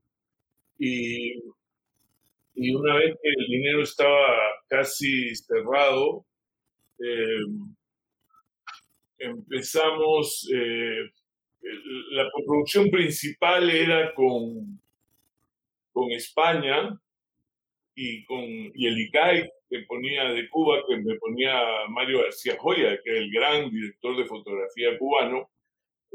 [0.79, 1.33] y,
[2.55, 4.27] y una vez que el dinero estaba
[4.69, 6.27] casi cerrado,
[6.99, 7.47] eh,
[9.19, 10.47] empezamos,
[12.11, 14.81] la producción principal era con,
[15.93, 16.99] con España
[17.95, 23.01] y con y el ICAI que ponía de Cuba, que me ponía Mario García Joya,
[23.03, 25.51] que era el gran director de fotografía cubano,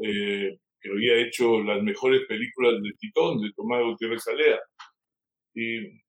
[0.01, 4.59] eh, que había hecho las mejores películas de Titón, de Tomás Gutiérrez Alea.
[5.53, 6.01] Y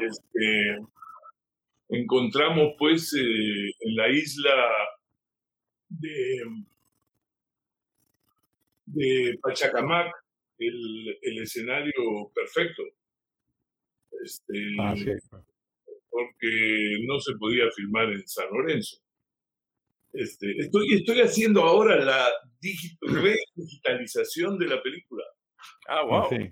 [0.00, 0.78] este,
[1.88, 4.70] encontramos pues eh, en la isla
[5.88, 6.42] de,
[8.86, 10.12] de Pachacamac
[10.58, 12.82] el, el escenario perfecto.
[14.24, 15.04] Este, Ah, sí.
[16.08, 18.96] porque no se podía filmar en San Lorenzo.
[20.12, 22.26] Este, estoy, estoy haciendo ahora la
[22.62, 25.24] digi- redigitalización de la película.
[25.88, 26.28] Ah, wow.
[26.30, 26.50] Sí.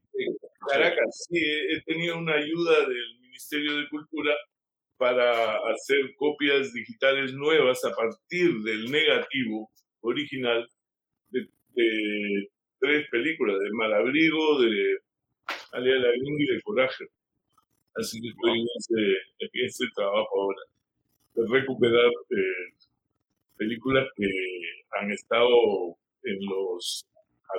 [0.68, 4.34] Caracas, sí, he he tenido una ayuda del Ministerio de Cultura
[4.96, 9.70] para hacer copias digitales nuevas a partir del negativo
[10.00, 10.66] original
[11.74, 14.98] de tres películas, de Malabrigo, de
[15.72, 17.04] Alia Lavín y de Coraje.
[17.96, 20.60] Así que estoy en ese, ese trabajo ahora,
[21.34, 22.74] de recuperar eh,
[23.56, 24.28] películas que
[24.98, 25.48] han estado
[26.24, 27.06] en los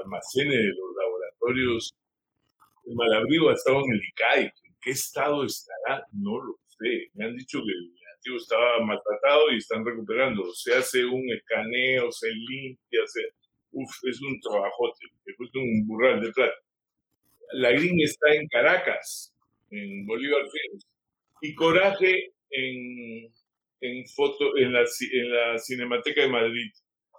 [0.01, 1.95] almacenes de los laboratorios.
[2.85, 4.43] El Malabrigo ha estado en el ICAI.
[4.43, 6.05] ¿En qué estado estará?
[6.11, 7.09] No lo sé.
[7.13, 10.53] Me han dicho que el negativo estaba maltratado y están recuperando.
[10.53, 13.21] Se hace un escaneo, se limpia, se...
[13.75, 15.07] Uf, es un trabajote.
[15.25, 16.55] Después de un burral de plata.
[17.53, 19.33] La Green está en Caracas,
[19.69, 20.87] en Bolívar Films.
[21.41, 23.31] Y Coraje en,
[23.81, 26.71] en, foto, en, la, en la Cinemateca de Madrid.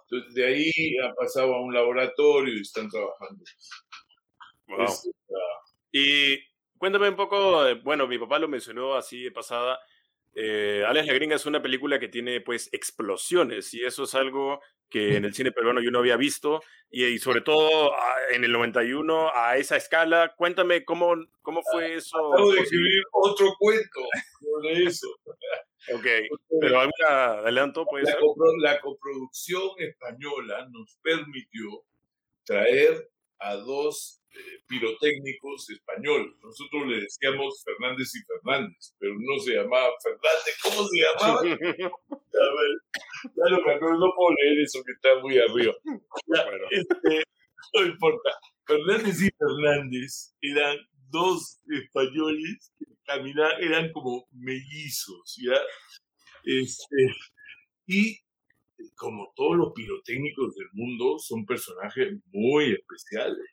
[0.03, 0.71] Entonces, de ahí
[1.03, 3.43] ha pasado a un laboratorio y están trabajando.
[4.67, 4.83] Wow.
[4.83, 6.39] Es, ah, Y
[6.77, 9.79] Cuéntame un poco, eh, bueno, mi papá lo mencionó así de pasada.
[10.39, 14.61] Eh, Alex la Gringa es una película que tiene pues explosiones y eso es algo
[14.87, 18.51] que en el cine peruano yo no había visto y, sobre todo ah, en el
[18.51, 20.35] 91 a esa escala.
[20.37, 22.33] Cuéntame cómo, cómo fue eso.
[22.33, 23.99] Acabo de escribir otro cuento
[24.39, 25.07] sobre eso.
[25.95, 26.05] ok,
[26.61, 28.21] pero alguna adelanto puede la, ser.
[28.61, 31.83] la coproducción española nos permitió
[32.45, 36.33] traer a dos eh, pirotécnicos españoles.
[36.43, 40.57] Nosotros le decíamos Fernández y Fernández, pero no se llamaba Fernández.
[40.63, 41.41] ¿Cómo se llamaba?
[41.41, 42.71] a ver,
[43.23, 45.73] ya no me acuerdo, no puedo leer eso que está muy arriba.
[46.71, 47.23] Este,
[47.73, 48.29] no importa.
[48.65, 50.77] Fernández y Fernández eran
[51.09, 55.57] dos españoles que caminaban, eran como mellizos, ¿ya?
[56.43, 57.15] Este,
[57.87, 58.19] y
[58.95, 63.45] como todos los pirotécnicos del mundo, son personajes muy especiales.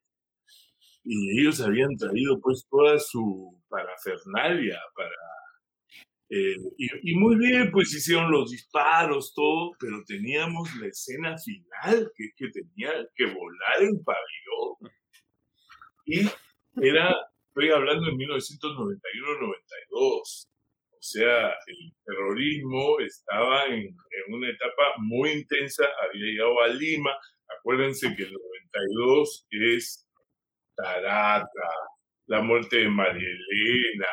[1.05, 5.11] Y ellos habían traído pues toda su parafernalia para...
[6.31, 12.31] Eh, y, muy bien, pues hicieron los disparos, todo, pero teníamos la escena final, que
[12.35, 14.91] que tenía que volar el pabellón.
[16.07, 16.27] Y
[16.83, 17.15] era,
[17.49, 20.23] estoy hablando de 1991-92, o
[21.05, 23.95] sea, el terrorismo estaba en,
[24.29, 27.11] una etapa muy intensa, había llegado a Lima.
[27.59, 30.09] Acuérdense que el 92 es
[30.75, 31.71] Tarata,
[32.27, 34.07] la muerte de María Elena,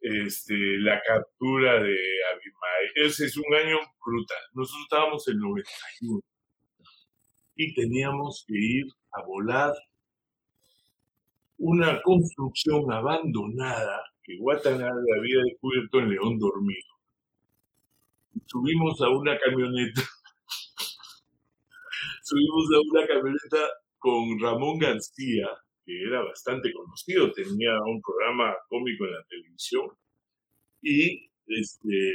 [0.00, 1.98] este, la captura de
[2.32, 2.92] Abimael.
[2.94, 4.38] Ese es un año brutal.
[4.52, 6.20] Nosotros estábamos en el 91
[7.56, 9.74] y teníamos que ir a volar
[11.58, 16.86] una construcción abandonada que Watanabe había descubierto en León Dormido.
[18.44, 20.02] Subimos a una camioneta,
[22.22, 25.48] subimos a una camioneta con Ramón García,
[25.84, 29.88] que era bastante conocido, tenía un programa cómico en la televisión,
[30.82, 32.12] y, este,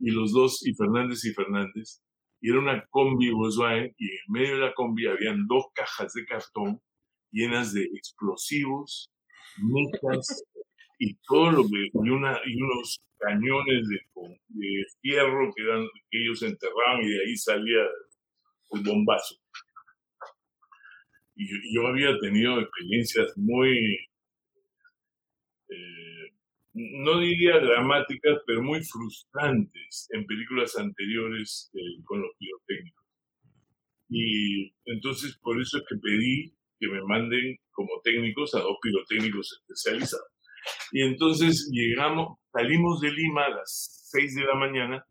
[0.00, 2.02] y los dos, y Fernández y Fernández,
[2.42, 6.26] y era una combi Volkswagen, y en medio de la combi habían dos cajas de
[6.26, 6.82] cartón
[7.30, 9.10] llenas de explosivos,
[9.56, 10.44] mechas,
[10.98, 14.00] y todo lo que, y, una, y unos cañones de,
[14.48, 17.82] de fierro que, eran, que ellos enterraban y de ahí salía
[18.72, 19.36] el bombazo.
[21.36, 23.96] Y yo, había tenido experiencias muy,
[25.68, 26.32] eh,
[26.74, 33.04] no diría dramáticas, pero muy frustrantes en películas anteriores eh, con los pirotécnicos.
[34.10, 39.60] Y entonces por eso es que pedí que me manden como técnicos a dos pirotécnicos
[39.60, 40.37] especializados.
[40.92, 45.06] Y entonces llegamos, salimos de Lima a las 6 de la mañana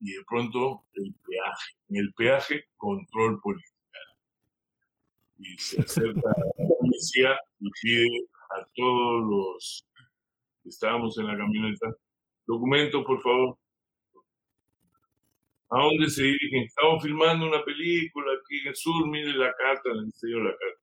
[0.00, 1.72] y de pronto el peaje.
[1.88, 3.76] En el peaje, control policial.
[5.38, 9.86] Y se acerca la policía y pide a todos los
[10.62, 11.94] que estábamos en la camioneta,
[12.46, 13.58] documento, por favor.
[15.70, 16.64] ¿A dónde se dirigen?
[16.64, 20.80] Estamos filmando una película aquí en el sur, mire la carta, le enseño la carta.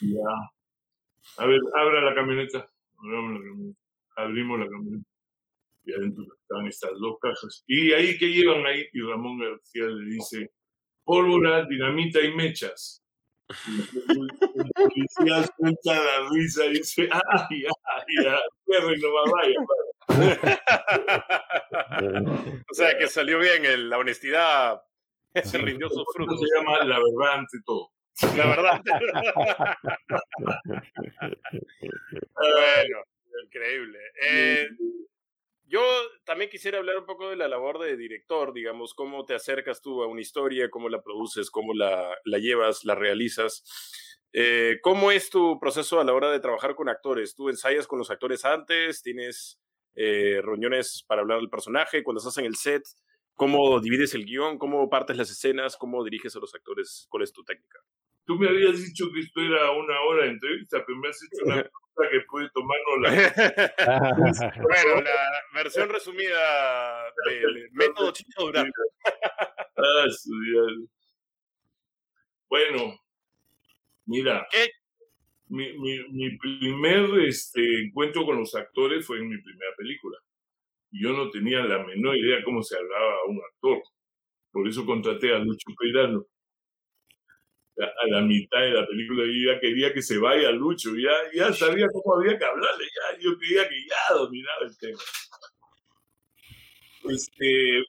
[0.00, 0.57] Ya.
[1.36, 2.70] A ver, abra la camioneta.
[4.16, 5.08] Abrimos la camioneta.
[5.84, 7.64] Y adentro están estas dos cajas.
[7.66, 8.84] ¿Y ahí qué llevan ahí?
[8.92, 10.50] Y Ramón García le dice,
[11.04, 13.02] pólvora, dinamita y mechas.
[13.66, 14.28] Y el
[14.74, 19.58] policía suelta la risa y dice, ay, ay, ay, perro y no vaya.
[22.70, 24.82] o sea, que salió bien, la honestidad
[25.42, 26.40] se rindió sus frutos.
[26.40, 27.90] se llama la verdad ante todo.
[28.36, 28.82] La verdad.
[32.34, 33.04] bueno,
[33.44, 33.98] increíble.
[34.22, 34.68] Eh,
[35.66, 35.82] yo
[36.24, 40.02] también quisiera hablar un poco de la labor de director, digamos, cómo te acercas tú
[40.02, 43.62] a una historia, cómo la produces, cómo la, la llevas, la realizas.
[44.32, 47.34] Eh, ¿Cómo es tu proceso a la hora de trabajar con actores?
[47.34, 49.02] ¿Tú ensayas con los actores antes?
[49.02, 49.58] ¿Tienes
[49.94, 52.02] eh, reuniones para hablar del personaje?
[52.02, 52.82] Cuando estás en el set,
[53.34, 54.58] ¿cómo divides el guion?
[54.58, 55.76] ¿Cómo partes las escenas?
[55.76, 57.06] ¿Cómo diriges a los actores?
[57.10, 57.80] ¿Cuál es tu técnica?
[58.28, 61.46] Tú me habías dicho que esto era una hora de entrevista, pero me has hecho
[61.46, 64.52] una pregunta que puede tomarnos la...
[64.62, 68.70] bueno, la versión resumida del método Chicho Durán.
[69.78, 70.04] ah,
[72.50, 73.00] bueno,
[74.04, 74.46] mira,
[75.46, 80.18] Mi, mi, mi, primer este, encuentro con los actores fue en mi primera película.
[80.90, 83.82] Yo no tenía la menor idea cómo se hablaba a un actor.
[84.52, 86.26] Por eso contraté a Lucho Peirano
[87.84, 91.52] a la mitad de la película y ya quería que se vaya Lucho, ya, ya
[91.52, 94.98] sabía cómo había que hablarle, ya yo quería que ya dominaba el tema.
[97.08, 97.84] Este,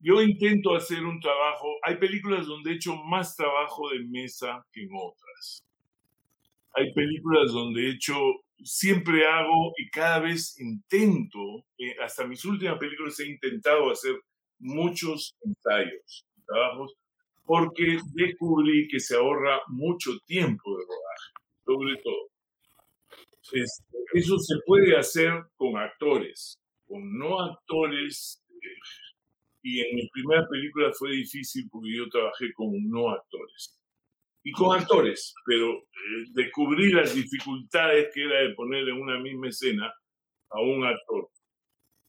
[0.00, 4.82] yo intento hacer un trabajo, hay películas donde he hecho más trabajo de mesa que
[4.84, 5.64] en otras.
[6.74, 8.14] hay películas donde he hecho,
[8.62, 14.14] siempre hago y cada vez intento, eh, hasta mis últimas películas he intentado hacer
[14.58, 16.94] muchos ensayos, trabajos,
[17.44, 21.32] porque descubrí que se ahorra mucho tiempo de rodaje,
[21.64, 22.30] sobre todo.
[23.52, 28.42] Este, eso se puede hacer con actores, con no actores.
[28.50, 28.68] Eh,
[29.62, 33.78] y en mi primera película fue difícil porque yo trabajé con no actores.
[34.42, 39.48] Y con actores, pero eh, descubrí las dificultades que era de poner en una misma
[39.48, 39.92] escena
[40.50, 41.28] a un actor,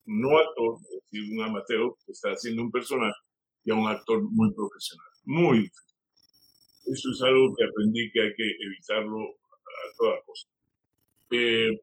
[0.05, 3.17] no actor, es decir, un amateur que está haciendo un personaje,
[3.67, 5.07] y a un actor muy profesional.
[5.25, 5.97] Muy difícil.
[6.85, 10.51] Eso es algo que aprendí que hay que evitarlo a toda costa.
[11.31, 11.81] Eh,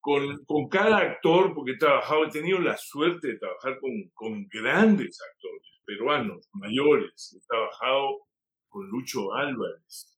[0.00, 4.46] con, con, cada actor, porque he trabajado, he tenido la suerte de trabajar con, con
[4.48, 7.36] grandes actores peruanos, mayores.
[7.36, 8.20] He trabajado
[8.68, 10.16] con Lucho Álvarez,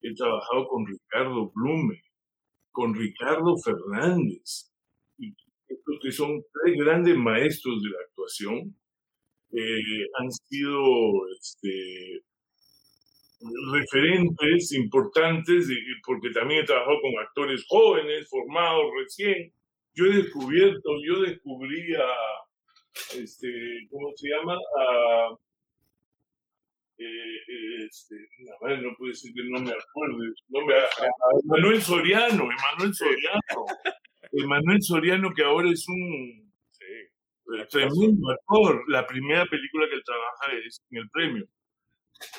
[0.00, 2.02] he trabajado con Ricardo Blume,
[2.70, 4.72] con Ricardo Fernández,
[5.18, 5.34] y
[5.68, 8.74] estos que son tres grandes maestros de la actuación,
[9.56, 12.22] eh, han sido este,
[13.72, 15.68] referentes importantes,
[16.04, 19.52] porque también he trabajado con actores jóvenes, formados recién.
[19.94, 23.48] Yo he descubierto, yo descubrí a, este,
[23.90, 24.54] ¿cómo se llama?
[24.54, 25.36] A,
[26.98, 28.16] eh, este,
[28.82, 30.88] no puede ser que no me acuerdo, no me, a,
[31.44, 33.66] Manuel Soriano, Emanuel Soriano,
[34.32, 36.53] Emanuel Soriano que ahora es un
[37.70, 41.46] tremendo actor, la primera película que él trabaja es en el premio.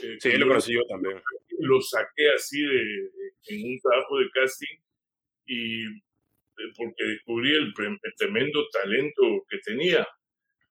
[0.01, 1.21] Eh, sí, lo conocí yo también.
[1.59, 3.09] Lo saqué así de,
[3.47, 4.77] en un trabajo de casting
[5.47, 7.73] y eh, porque descubrí el,
[8.17, 10.07] tremendo talento que tenía.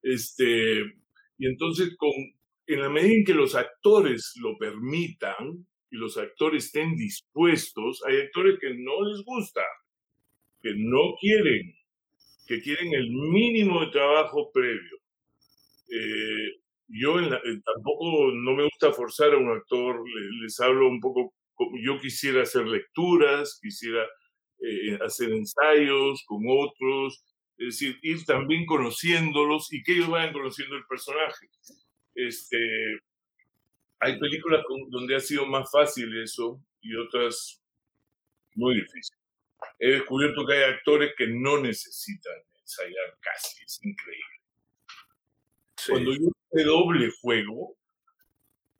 [0.01, 0.79] Este,
[1.37, 2.11] y entonces, con,
[2.67, 8.17] en la medida en que los actores lo permitan y los actores estén dispuestos, hay
[8.21, 9.61] actores que no les gusta,
[10.61, 11.75] que no quieren,
[12.45, 14.97] que quieren el mínimo de trabajo previo.
[15.89, 17.15] Eh, yo
[17.63, 20.03] tampoco no me gusta forzar a un actor,
[20.41, 21.33] les, hablo un poco,
[21.81, 24.05] yo quisiera hacer lecturas, quisiera
[24.59, 27.23] eh, hacer ensayos con otros,
[27.57, 31.49] es decir, ir también conociéndolos y que ellos vayan conociendo el personaje.
[32.13, 32.57] Este,
[33.99, 37.61] hay películas donde ha sido más fácil eso y otras
[38.55, 39.14] muy difícil.
[39.79, 44.41] He descubierto que hay actores que no necesitan ensayar casi, es increíble.
[45.87, 47.77] Cuando yo hice doble juego,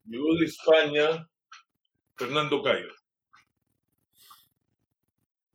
[0.06, 1.30] llegó de España
[2.16, 2.90] Fernando Cayo.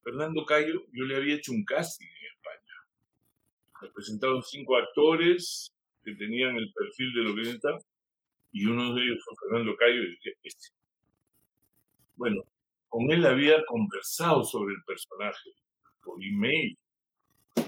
[0.02, 2.74] Fernando Cayo, yo le había hecho un casting en España.
[3.82, 5.72] Me presentaron cinco actores
[6.04, 7.78] que tenían el perfil de lo que necesitaba,
[8.52, 10.68] y uno de ellos fue Fernando Cayo, y dije, este.
[12.16, 12.42] Bueno,
[12.90, 15.50] con él había conversado sobre el personaje,
[16.02, 16.76] por email,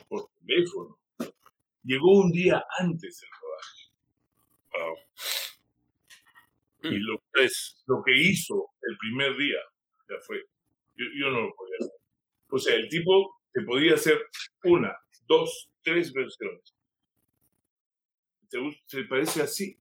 [0.08, 0.98] por teléfono.
[1.84, 3.30] Llegó un día antes del
[6.84, 9.58] y lo, es, lo que hizo el primer día,
[10.08, 10.44] ya fue.
[10.96, 11.92] Yo, no lo podía hacer.
[12.48, 14.20] O sea, el tipo te podía hacer
[14.64, 14.92] una,
[15.26, 16.74] dos, tres versiones.
[18.50, 19.78] ¿Te, parece así?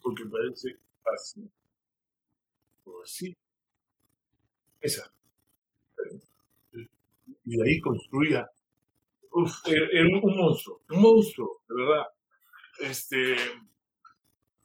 [0.00, 0.78] Porque parece
[1.14, 1.50] así.
[2.84, 3.36] O así.
[4.80, 5.12] Esa.
[7.44, 8.48] Y ahí construía.
[9.30, 12.06] Uf, era un monstruo, un monstruo, de verdad.
[12.80, 13.36] Este,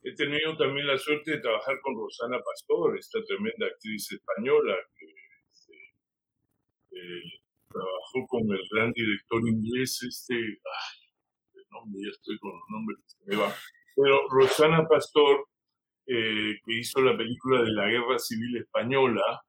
[0.05, 5.05] He tenido también la suerte de trabajar con Rosana Pastor, esta tremenda actriz española que
[5.49, 5.73] este,
[6.91, 7.39] eh,
[7.69, 11.09] trabajó con el gran director inglés, este, ay,
[11.55, 13.55] el nombre, ya estoy con los nombres, me va.
[13.95, 15.47] Pero Rosana Pastor,
[16.05, 19.41] eh, que hizo la película de la Guerra Civil Española,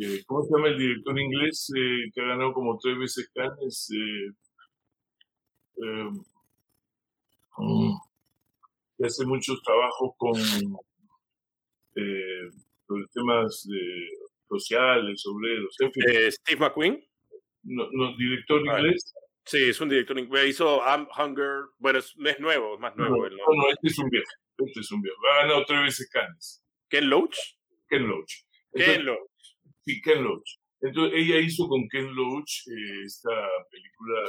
[0.00, 1.72] eh, ¿cómo se llama el director inglés
[2.14, 3.88] que ha ganado como tres veces Cannes?
[7.58, 7.92] Mm,
[9.04, 10.36] hace muchos trabajos con,
[11.96, 12.50] eh,
[13.12, 13.66] temas
[14.48, 15.76] sociales, obreros.
[15.80, 17.04] Eh, Steve McQueen.
[17.62, 19.12] No, director ah, inglés.
[19.44, 20.48] Sí, es un director inglés.
[20.48, 21.66] Hizo Hunger.
[21.78, 23.16] Bueno, es, nuevo, es más nuevo.
[23.16, 24.30] No, no, este es un viejo.
[24.58, 25.16] Este es un viejo.
[25.32, 26.62] Ha ganado tres veces Cannes.
[26.88, 27.36] ¿Ken Loach?
[27.88, 28.44] Ken Loach.
[28.74, 29.29] Ken Loach.
[29.84, 30.58] Sí, Ken Loach.
[30.82, 33.30] Entonces, ella hizo con Ken Loach eh, esta
[33.70, 34.22] película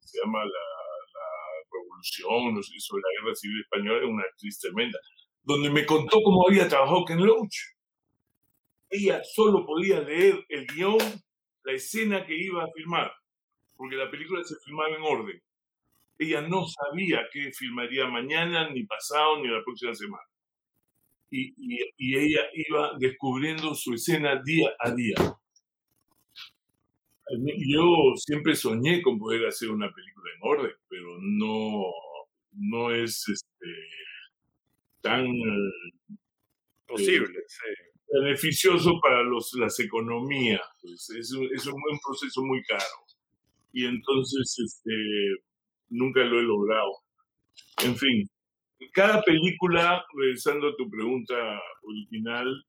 [0.00, 0.74] se llama La
[1.72, 4.98] revolución, sobre la guerra civil española, una actriz tremenda,
[5.42, 7.56] donde me contó cómo había trabajado Ken Loach.
[8.90, 10.98] Ella solo podía leer el guion,
[11.64, 13.12] la escena que iba a filmar,
[13.76, 15.42] porque la película se filmaba en orden.
[16.18, 20.24] Ella no sabía qué filmaría mañana, ni pasado, ni la próxima semana.
[21.30, 25.16] Y, y, y, ella iba descubriendo su escena día a día.
[27.66, 31.84] Yo siempre soñé con poder hacer una película en orden, pero no,
[32.52, 33.66] no es este,
[35.00, 35.26] tan
[36.86, 37.44] posible,
[38.12, 40.60] beneficioso para los, las economías.
[40.80, 41.10] Pues.
[41.10, 42.84] Es, un, es un buen proceso muy caro.
[43.72, 44.92] Y entonces este,
[45.88, 46.92] nunca lo he logrado.
[47.84, 48.28] En fin,
[48.92, 51.34] cada película, regresando a tu pregunta
[51.82, 52.64] original,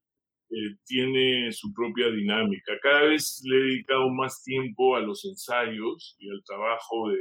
[0.50, 2.78] eh, tiene su propia dinámica.
[2.80, 7.18] Cada vez le he dedicado más tiempo a los ensayos y al trabajo de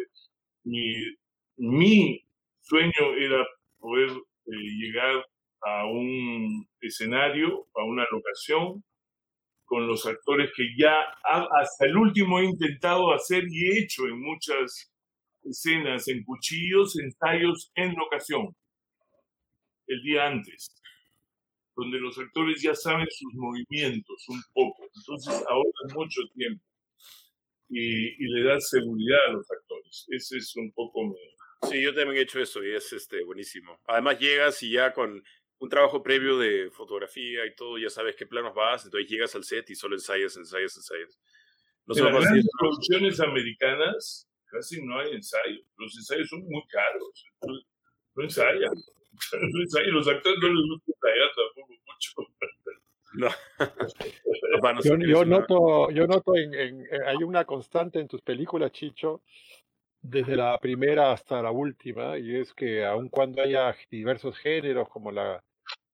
[0.63, 0.95] mi,
[1.57, 2.21] mi
[2.61, 3.45] sueño era
[3.79, 5.25] poder eh, llegar
[5.61, 8.83] a un escenario, a una locación,
[9.65, 14.21] con los actores que ya hasta el último he intentado hacer y he hecho en
[14.21, 14.93] muchas
[15.43, 18.55] escenas, en cuchillos, ensayos en locación,
[19.87, 20.69] el día antes,
[21.75, 24.83] donde los actores ya saben sus movimientos un poco.
[24.95, 26.63] Entonces ahorran mucho tiempo
[27.69, 30.05] y, y, le da seguridad a los actores.
[30.09, 31.15] Ese es un poco mi...
[31.69, 33.79] Sí, yo también he hecho eso y es este, buenísimo.
[33.87, 35.23] Además llegas y ya con
[35.57, 39.43] un trabajo previo de fotografía y todo, ya sabes qué planos vas, entonces llegas al
[39.43, 41.19] set y solo ensayas, ensayas, ensayas.
[41.87, 45.65] No en las producciones americanas casi no hay ensayos.
[45.77, 47.25] Los ensayos son muy caros.
[48.15, 48.73] No ensayan.
[49.59, 49.93] Ensayan.
[49.93, 52.35] Los actores no les gusta ensayar tampoco mucho.
[53.13, 53.29] No.
[54.83, 59.21] yo, yo, noto, yo noto en, en, eh, hay una constante en tus películas, Chicho,
[60.01, 65.11] desde la primera hasta la última, y es que aun cuando haya diversos géneros, como
[65.11, 65.43] la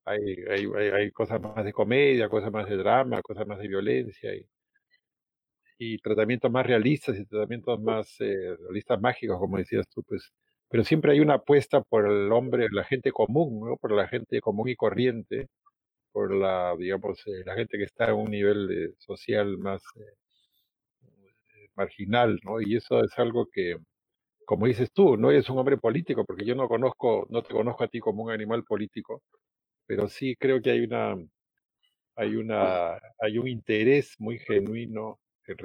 [0.06, 0.20] hay,
[0.50, 4.46] hay, hay, cosas más de comedia, cosas más de drama, cosas más de violencia, y,
[5.78, 10.32] y tratamientos más realistas y tratamientos más eh, realistas mágicos, como decías tú, pues,
[10.72, 13.78] pero siempre hay una apuesta por el hombre, la gente común, ¿no?
[13.78, 15.50] por la gente común y corriente,
[16.14, 19.82] por la, digamos, eh, la gente que está en un nivel eh, social más
[21.76, 22.62] marginal, ¿no?
[22.62, 23.78] Y eso es algo que,
[24.46, 27.84] como dices tú, no eres un hombre político, porque yo no conozco, no te conozco
[27.84, 29.24] a ti como un animal político,
[29.86, 31.16] pero sí creo que hay una,
[32.16, 35.58] hay una, hay un interés muy genuino en,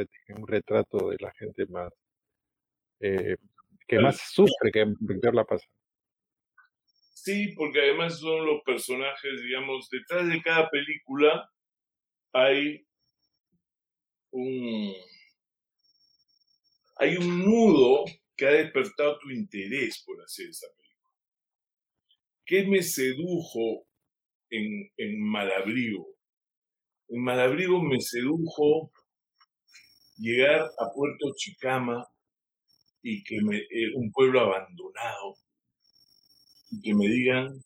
[0.42, 1.92] un retrato de la gente más,
[3.00, 3.36] eh,
[3.86, 4.86] que más sufre, que
[5.20, 5.66] peor la pasa.
[7.14, 11.50] Sí, porque además son los personajes, digamos, detrás de cada película
[12.32, 12.86] hay
[14.30, 14.94] un,
[16.98, 18.04] hay un nudo
[18.36, 21.14] que ha despertado tu interés por hacer esa película?
[22.44, 23.86] ¿Qué me sedujo
[24.50, 26.06] en, en Malabrigo?
[27.08, 28.92] En Malabrigo me sedujo
[30.18, 32.06] llegar a Puerto Chicama
[33.08, 35.36] y que me, eh, un pueblo abandonado
[36.72, 37.62] y que me digan,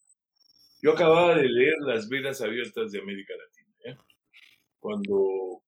[0.83, 4.05] yo acababa de leer Las Velas Abiertas de América Latina, ¿eh?
[4.79, 5.63] cuando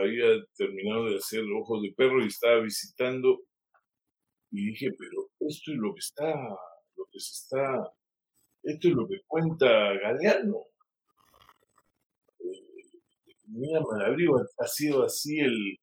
[0.00, 3.40] había terminado de hacer Ojos de Perro y estaba visitando
[4.52, 6.32] y dije, pero esto es lo que está,
[6.94, 7.92] lo que se está,
[8.62, 10.66] esto es lo que cuenta Galeano.
[12.38, 12.86] Eh,
[13.48, 15.80] mira, Malabrigo ha sido así el,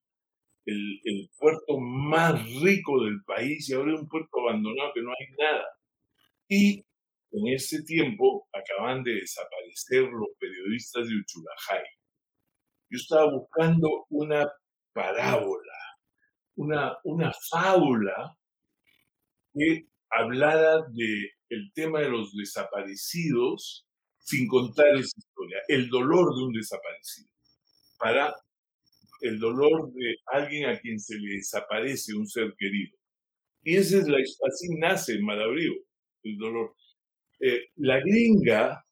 [0.68, 5.10] el, el, puerto más rico del país y ahora es un puerto abandonado que no
[5.10, 5.66] hay nada.
[6.50, 6.86] Y
[7.32, 11.84] en ese tiempo acaban de desaparecer los periodistas de Uchulajay.
[12.90, 14.46] Yo estaba buscando una
[14.94, 15.78] parábola,
[16.56, 18.38] una, una fábula
[19.54, 23.86] que hablara de el tema de los desaparecidos
[24.20, 27.30] sin contar esa historia, el dolor de un desaparecido,
[27.98, 28.36] para
[29.22, 32.98] el dolor de alguien a quien se le desaparece un ser querido.
[33.64, 35.76] Y esa es la, así nace el Malabrigo,
[36.24, 36.76] el dolor.
[37.40, 38.84] Eh, la gringa,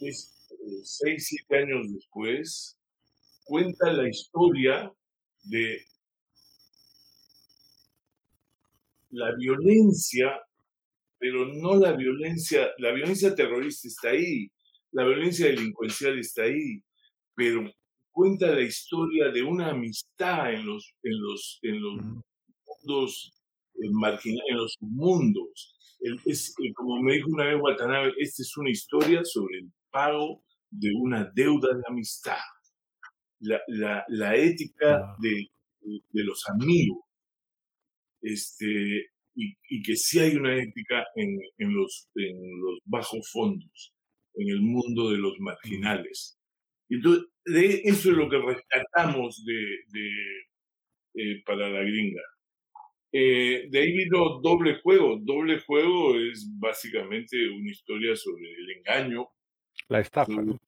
[0.00, 0.12] eh,
[0.84, 2.78] seis, siete años después,
[3.44, 4.92] cuenta la historia
[5.44, 5.84] de
[9.10, 10.40] la violencia,
[11.18, 14.50] pero no la violencia, la violencia terrorista está ahí,
[14.92, 16.82] la violencia delincuencial está ahí,
[17.34, 17.70] pero
[18.12, 21.96] cuenta la historia de una amistad en los, en los, en los
[22.66, 23.32] mundos
[23.74, 25.76] eh, marginales, en los mundos.
[26.26, 30.44] es, eh, como me dijo una vez Watanabe, esta es una historia sobre el pago
[30.70, 32.38] de una deuda de amistad.
[33.40, 35.48] La, la, la ética de,
[35.80, 37.00] de, los amigos
[38.20, 43.92] este, y, y, que sí hay una ética en, en, los, en los bajos fondos,
[44.34, 46.38] en el mundo de los marginales.
[46.94, 50.10] Entonces, de eso es lo que rescatamos de, de
[51.14, 52.22] eh, para la gringa.
[53.12, 55.18] Eh, de ahí vino Doble Juego.
[55.20, 59.28] Doble Juego es básicamente una historia sobre el engaño.
[59.88, 60.32] La estafa.
[60.32, 60.58] La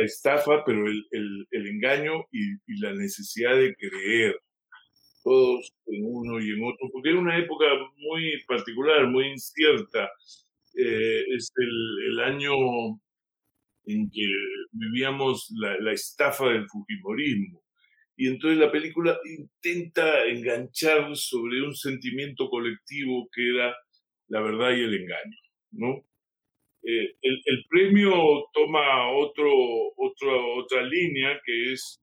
[0.00, 1.04] la estafa, pero el,
[1.50, 4.40] el, engaño y, la necesidad de creer,
[5.22, 7.66] todos en uno y en otro, porque era una época
[7.98, 10.10] muy particular, muy incierta.
[10.74, 12.52] Eh, es el, el, año
[13.92, 14.26] en que
[14.72, 17.62] vivíamos la, la estafa del Fujimorismo.
[18.16, 23.74] Y entonces la película intenta enganchar sobre un sentimiento colectivo que era
[24.28, 25.38] la verdad y el engaño,
[25.72, 26.04] ¿no?
[26.82, 28.12] Eh, el, premio
[28.54, 29.50] toma otro,
[29.96, 32.00] otro, otra línea que es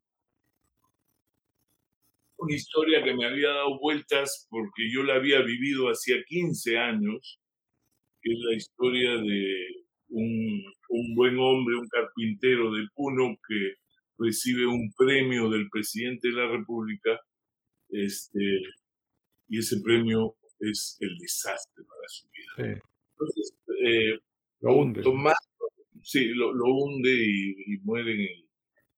[2.37, 7.39] una historia que me había dado vueltas porque yo la había vivido hacía 15 años,
[8.21, 13.73] que es la historia de un, un buen hombre, un carpintero de Puno que
[14.17, 17.19] recibe un premio del presidente de la República,
[17.89, 18.61] este,
[19.49, 22.81] y ese premio es el desastre para su vida.
[23.11, 23.53] Entonces,
[23.83, 24.19] eh,
[24.61, 25.03] lo hunde.
[26.01, 28.45] sí, lo, hunde y, muere en el,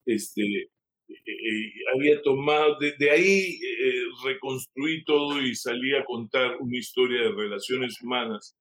[0.05, 0.69] este,
[1.09, 7.23] eh, eh, había tomado, desde ahí eh, reconstruí todo y salí a contar una historia
[7.23, 8.55] de relaciones humanas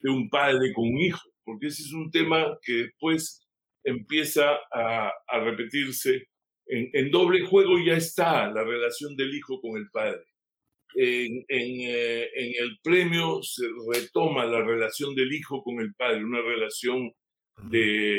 [0.00, 3.46] de un padre con un hijo, porque ese es un tema que después
[3.84, 6.28] empieza a, a repetirse.
[6.66, 10.24] En, en, doble juego ya está la relación del hijo con el padre
[10.94, 16.42] en, eh, en, el premio se retoma la relación del hijo con el padre, una
[16.42, 17.12] relación
[17.70, 18.18] de,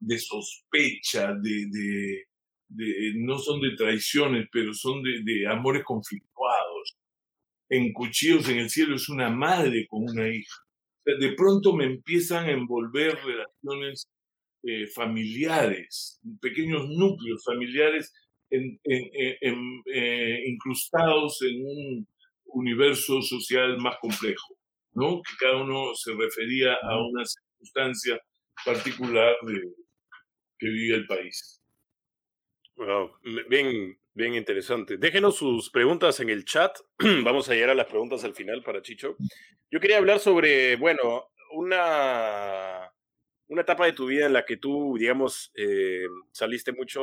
[0.00, 1.66] de sospecha, de,
[2.68, 6.96] de, no son de traiciones, pero son de, amores conflictuados.
[7.68, 10.56] En Cuchillos en el Cielo es una madre con una hija.
[11.04, 14.08] De pronto me empiezan a envolver relaciones
[14.62, 18.12] eh, familiares, pequeños núcleos familiares
[18.50, 18.68] eh,
[20.46, 22.06] incrustados en un
[22.44, 24.56] universo social más complejo,
[24.92, 25.22] ¿no?
[25.22, 28.20] Que cada uno se refería a una circunstancia
[28.64, 29.62] particular de,
[30.58, 31.60] que vive el país.
[32.76, 33.10] Wow,
[33.48, 34.96] bien, bien interesante.
[34.96, 36.76] Déjenos sus preguntas en el chat.
[37.24, 39.16] Vamos a llegar a las preguntas al final para Chicho.
[39.70, 42.92] Yo quería hablar sobre, bueno, una,
[43.48, 47.02] una etapa de tu vida en la que tú, digamos, eh, saliste mucho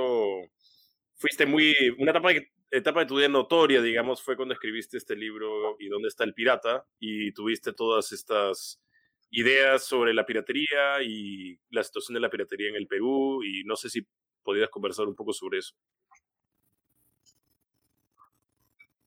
[1.20, 2.32] fuiste muy, una etapa,
[2.72, 6.34] etapa de tu vida notoria, digamos, fue cuando escribiste este libro y dónde está el
[6.34, 8.82] pirata y tuviste todas estas
[9.30, 13.76] ideas sobre la piratería y la situación de la piratería en el Perú y no
[13.76, 14.08] sé si
[14.44, 15.76] podías conversar un poco sobre eso.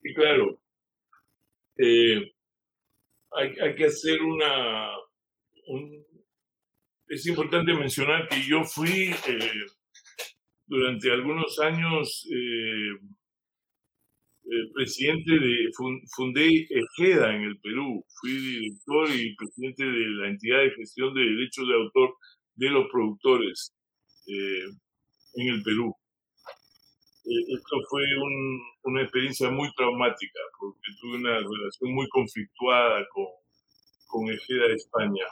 [0.02, 0.60] Sí, claro.
[1.78, 2.32] Eh,
[3.32, 4.90] hay, que hacer una...
[7.08, 9.66] es importante mencionar que yo fui eh,
[10.66, 12.98] durante algunos años eh,
[14.74, 15.70] presidente de,
[16.14, 21.22] fundé EGEDA en el Perú, fui director y presidente de la entidad de gestión de
[21.22, 22.16] derechos de autor
[22.56, 23.74] de los productores
[24.26, 24.64] eh,
[25.34, 25.94] en el Perú.
[27.24, 28.02] Eh, esto fue
[28.82, 33.26] una experiencia muy traumática porque tuve una relación muy conflictuada con,
[34.06, 35.24] con Ejeda de España.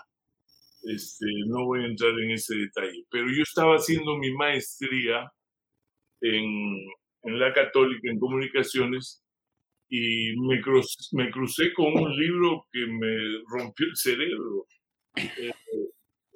[0.84, 5.30] Este, no voy a entrar en ese detalle, pero yo estaba haciendo mi maestría
[6.22, 6.45] en,
[7.22, 9.22] en la Católica en comunicaciones
[9.88, 10.61] y me,
[11.12, 14.66] me crucé con un libro que me rompió el cerebro.
[15.16, 15.53] Eh,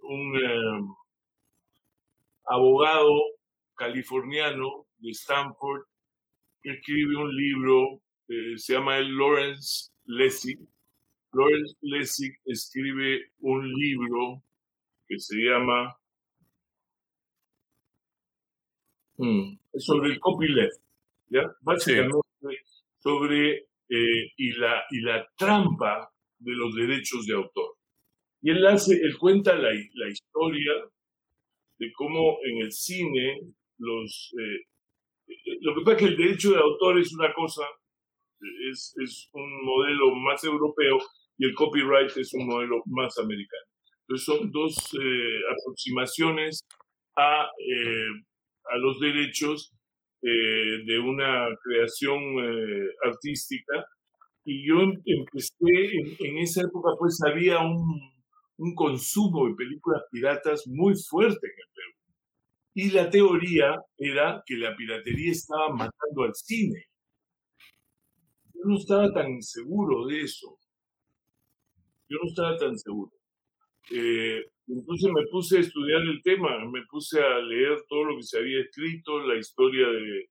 [0.03, 0.95] un eh,
[2.47, 3.15] abogado
[3.77, 5.83] californiano de Stanford
[6.63, 10.59] que escribe un libro, eh, se llama el Lawrence Lessig,
[11.33, 14.43] Lawrence Lessig escribe un libro
[15.07, 15.95] que se llama
[19.19, 20.81] mm, sobre el copyleft,
[21.29, 21.55] ¿ya?
[21.61, 22.19] Básicamente
[22.99, 27.77] sobre eh, y, la, y la trampa de los derechos de autor.
[28.41, 30.73] Y él, hace, él cuenta la, la historia
[31.79, 33.41] de cómo en el cine
[33.79, 34.35] los...
[34.41, 34.74] Eh,
[35.65, 37.63] lo que pasa es que el derecho de autor es una cosa,
[38.71, 40.99] es, es un modelo más europeo
[41.39, 43.65] y el copyright es un modelo más americano.
[44.03, 46.61] Entonces son dos eh, aproximaciones
[47.17, 48.09] a, eh,
[48.71, 49.73] a, los derechos
[50.21, 52.21] eh, de una creación
[53.03, 53.87] artística.
[54.45, 58.13] Y yo em, empecé, en, en, esa época pues había un,
[58.59, 61.94] un consumo de películas piratas muy fuerte en el Perú.
[62.75, 66.87] Y la teoría era que la piratería estaba matando al cine.
[68.53, 70.59] Yo no estaba tan seguro de eso.
[72.09, 73.13] Yo no estaba tan seguro.
[73.93, 78.23] Eh, entonces me puse a estudiar el tema, me puse a leer todo lo que
[78.23, 80.31] se había escrito, la historia de,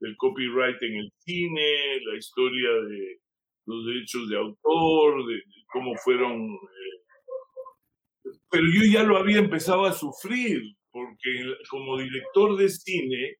[0.00, 3.20] del copyright en el cine, la historia de
[3.66, 6.40] los derechos de autor, de, cómo fueron...
[6.42, 10.62] Eh, pero yo ya lo había empezado a sufrir
[10.92, 13.36] porque como director de cine,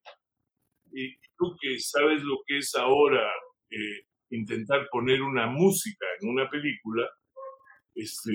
[0.92, 3.30] y tú que sabes lo que es ahora
[3.70, 7.09] eh, intentar poner una música en una película,
[7.94, 8.32] este,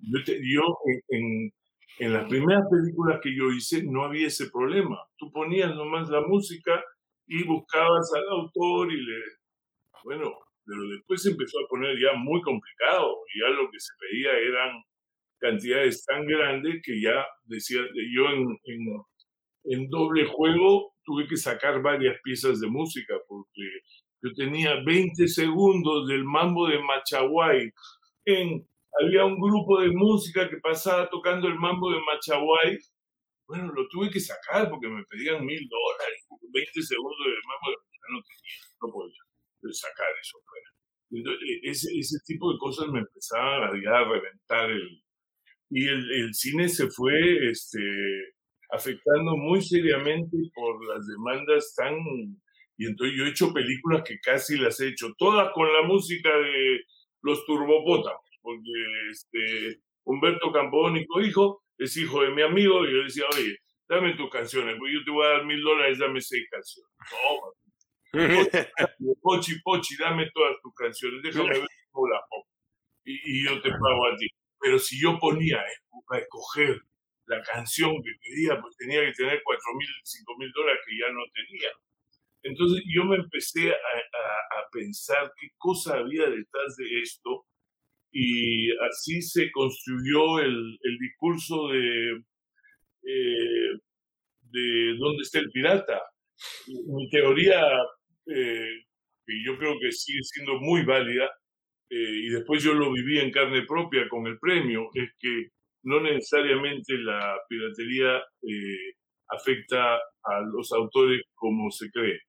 [0.00, 0.62] yo,
[1.08, 1.52] en,
[1.98, 4.98] en, las primeras películas que yo hice no había ese problema.
[5.16, 6.82] Tú ponías nomás la música
[7.26, 9.16] y buscabas al autor y le...
[10.02, 10.32] Bueno,
[10.66, 13.16] pero después se empezó a poner ya muy complicado.
[13.40, 14.82] Ya lo que se pedía eran
[15.38, 17.80] cantidades tan grandes que ya decía,
[18.12, 18.58] yo en,
[19.64, 23.62] en, doble juego tuve que sacar varias piezas de música porque
[24.22, 27.70] yo tenía 20 segundos del mambo de Machaguay.
[28.24, 28.66] En,
[29.00, 32.78] había un grupo de música que pasaba tocando el mambo de Machaguay.
[33.46, 36.26] Bueno, lo tuve que sacar porque me pedían mil dólares.
[36.40, 39.24] 20 segundos del mambo de Machaguay no tenía, no podía
[39.72, 40.74] sacar eso fuera.
[41.14, 45.03] E, ese, ese tipo de cosas me empezaban a, a reventar el,
[45.74, 47.80] y el, el, cine se fue este,
[48.70, 51.96] afectando muy seriamente por las demandas tan...
[52.76, 56.30] Y entonces yo he hecho películas que casi las he hecho, todas con la música
[56.30, 56.80] de
[57.22, 58.70] los turbopótamos, porque
[59.10, 63.58] este, Humberto Campodónico, hijo, es hijo de mi amigo, y yo decía, oye,
[63.88, 66.92] dame tus canciones, pues yo te voy a dar mil dólares, dame seis canciones.
[69.00, 72.46] No, pochi, pochi, dame todas tus canciones, déjame ver cómo las pongo.
[73.04, 74.28] Y, y yo te pago a ti.
[74.64, 76.80] Pero si yo ponía a escoger
[77.26, 81.12] la canción que quería, pues tenía que tener cuatro mil, cinco mil dólares que ya
[81.12, 81.68] no tenía.
[82.42, 87.44] Entonces yo me empecé a, a, pensar qué cosa había detrás de esto
[88.10, 92.24] y así se construyó el, el discurso de,
[93.02, 93.78] eh,
[94.50, 96.00] de dónde está el pirata.
[96.86, 97.60] Mi teoría,
[98.28, 98.82] eh,
[99.26, 101.30] que yo creo que sigue siendo muy válida,
[101.90, 105.48] eh, y después yo lo viví en carne propia con el premio, es que
[105.84, 108.94] no necesariamente la piratería eh,
[109.28, 112.20] afecta a los autores como se cree.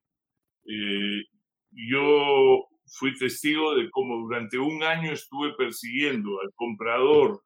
[0.68, 1.24] Eh,
[1.72, 7.42] yo fui testigo de cómo durante un año estuve persiguiendo al comprador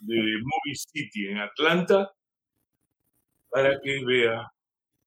[0.00, 2.10] de Movie City en Atlanta
[3.50, 4.50] para que vea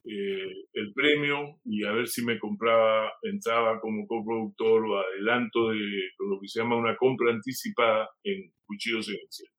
[0.07, 5.79] eh, el premio y a ver si me compraba, entraba como coproductor o adelanto de
[6.19, 9.51] lo que se llama una compra anticipada en Cuchillos en el Cielo.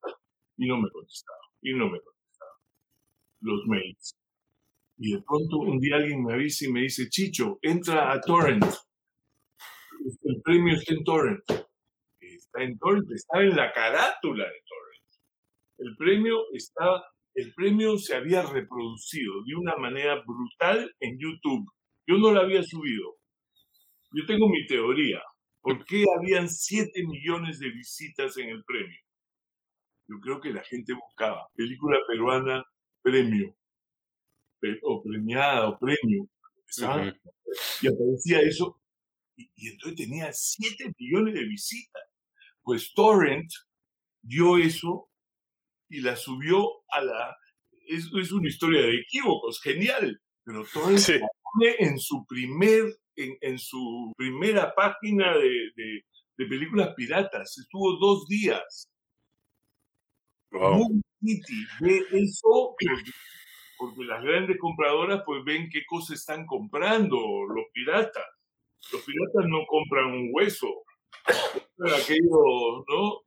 [0.57, 2.53] Y no me contestaba, y no me contestaba
[3.41, 4.17] los mails.
[4.99, 8.65] Y de pronto un día alguien me avisa y me dice, Chicho, entra a Torrent.
[10.23, 11.45] El premio está en Torrent.
[12.21, 14.97] Está en Torrent, está en la carátula de Torrent.
[15.79, 17.03] El premio está
[17.37, 21.71] el premio se había reproducido de una manera brutal en YouTube.
[22.07, 23.19] Yo no lo había subido.
[24.13, 25.21] Yo tengo mi teoría.
[25.61, 28.99] ¿Por qué habían 7 millones de visitas en el premio?
[30.09, 32.65] Yo creo que la gente buscaba película peruana,
[33.03, 33.55] premio,
[34.83, 36.27] o premiada, o premio.
[37.83, 38.81] Y aparecía eso,
[39.37, 42.03] y, y entonces tenía 7 millones de visitas.
[42.63, 43.51] Pues Torrent
[44.23, 45.06] dio eso
[45.89, 47.37] y la subió a la...
[47.89, 52.85] Es, es una historia de equívocos, genial, pero todo se pone en su primer,
[53.15, 56.05] en, en su primera página de, de,
[56.37, 57.57] de, películas piratas.
[57.59, 58.89] Estuvo dos días.
[60.51, 61.01] Wow.
[61.81, 63.11] ve eso porque,
[63.79, 67.17] porque las grandes compradoras pues ven qué cosas están comprando
[67.49, 68.25] los piratas.
[68.93, 70.69] Los piratas no compran un hueso,
[71.79, 73.21] aquello, ¿no?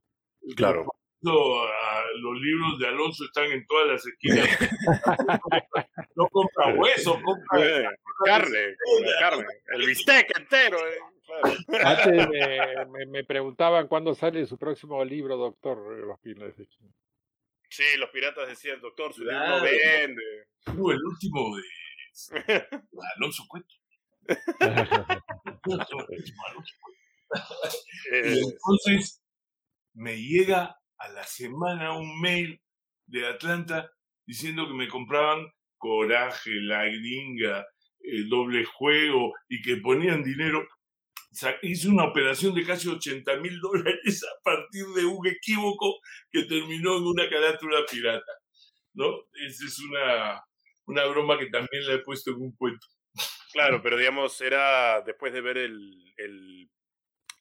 [0.56, 0.86] Claro
[1.22, 4.48] los libros de Alonso están en todas las esquinas.
[6.16, 7.86] no compra hueso, compra eh,
[8.26, 8.76] carne,
[9.20, 10.78] carne, el bistec entero.
[10.78, 10.98] Eh,
[11.84, 12.28] Antes
[13.08, 15.78] me, preguntaban cuándo sale su próximo libro, doctor.
[15.78, 16.20] Los
[17.70, 20.48] Sí, los piratas decían, doctor, su libro no vende.
[20.76, 21.64] Uh, el último de
[23.18, 23.76] Alonso Cueto.
[28.12, 29.22] y entonces
[29.94, 32.62] me llega a la semana un mail
[33.08, 33.92] de Atlanta
[34.26, 35.48] diciendo que me compraban
[35.78, 37.66] Coraje, La Gringa,
[38.02, 40.68] el doble juego y que ponían dinero.
[41.62, 46.00] hice una operación de casi 80 mil dólares a partir de un equívoco
[46.32, 48.32] que terminó en una carátula pirata.
[48.94, 49.06] ¿No?
[49.48, 50.44] Esa es una,
[50.86, 52.86] una broma que también la he puesto en un cuento.
[53.54, 56.70] Claro, pero digamos, era después de ver el, el,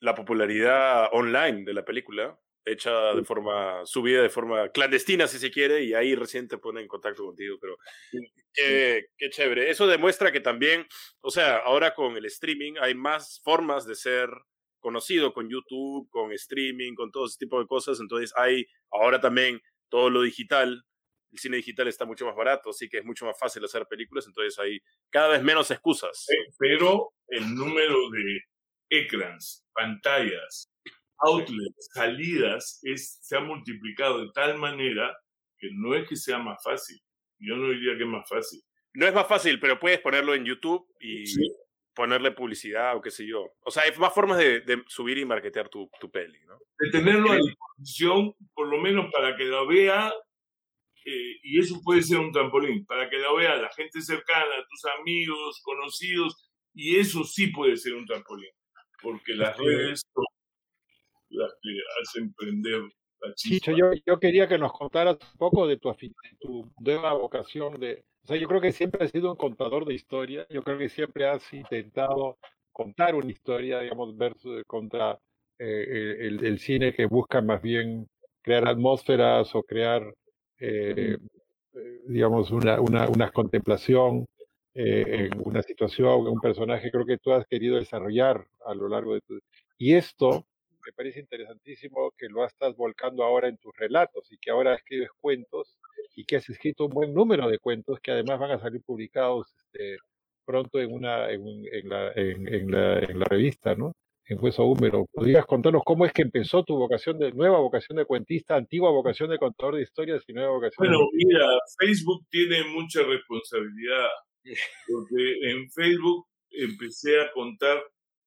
[0.00, 5.50] la popularidad online de la película, hecha de forma, subida de forma clandestina si se
[5.50, 7.76] quiere, y ahí recién te pone en contacto contigo, pero
[8.52, 9.70] qué, qué, chévere.
[9.70, 10.86] Eso demuestra que también,
[11.20, 14.28] o sea, ahora con el streaming hay más formas de ser
[14.80, 19.61] conocido con YouTube, con streaming, con todo ese tipo de cosas, entonces hay ahora también
[19.88, 20.84] todo lo digital.
[21.30, 24.26] El cine digital está mucho más barato, así que es mucho más fácil hacer películas,
[24.26, 24.80] entonces hay
[25.11, 26.26] cada vez menos excusas.
[26.59, 28.40] Pero el número de
[28.90, 30.70] ecrans, pantallas,
[31.20, 35.16] outlets, salidas, es, se ha multiplicado de tal manera
[35.58, 37.00] que no es que sea más fácil.
[37.38, 38.60] Yo no diría que es más fácil.
[38.94, 41.24] No es más fácil, pero puedes ponerlo en YouTube y
[41.94, 43.54] ponerle publicidad o qué sé yo.
[43.64, 46.58] O sea, hay más formas de, subir y marketear tu, tu, peli, ¿no?
[46.78, 50.12] De tenerlo a disposición, por lo menos para que lo vea,
[51.04, 54.84] eh, y eso puede ser un trampolín, para que lo vea la gente cercana, tus
[55.00, 58.52] amigos, conocidos, y eso sí puede ser un trampolín,
[59.02, 60.24] porque las redes son
[61.39, 61.70] las que
[62.03, 62.82] hacen prender
[63.20, 63.72] la chispa.
[63.72, 66.09] yo, yo quería que nos contaras un poco de tu, de
[66.41, 69.95] tu nueva vocación de o sea, yo creo que siempre has sido un contador de
[69.95, 72.36] historia, yo creo que siempre has intentado
[72.72, 75.18] contar una historia, digamos, versus contra
[75.59, 78.07] eh, el, el, cine que busca más bien
[78.43, 80.14] crear atmósferas o crear,
[80.61, 81.16] eh,
[81.74, 84.26] eh, digamos, una, una, una contemplación
[84.74, 89.22] en una situación, un personaje, creo que tú has querido desarrollar a lo largo de
[89.22, 89.41] tu...
[89.76, 90.45] Y esto
[90.89, 95.11] me parece interesantísimo que lo estás volcando ahora en tus relatos y que ahora escribes
[95.20, 95.78] cuentos
[96.16, 99.53] y que has escrito un buen número de cuentos que además van a salir publicados
[99.55, 99.99] este,
[100.47, 101.43] pronto en, una, en,
[101.91, 103.93] la, en, la, en la revista, ¿no?
[104.24, 105.05] En Hueso Húmero.
[105.12, 109.28] ¿Podrías contarnos cómo es que empezó tu vocación de, nueva vocación de cuentista, antigua vocación
[109.28, 111.47] de contador de historias y nueva vocación Bueno, mira,
[111.78, 114.09] Facebook tiene mucha responsabilidad,
[114.86, 117.78] porque en Facebook empecé a contar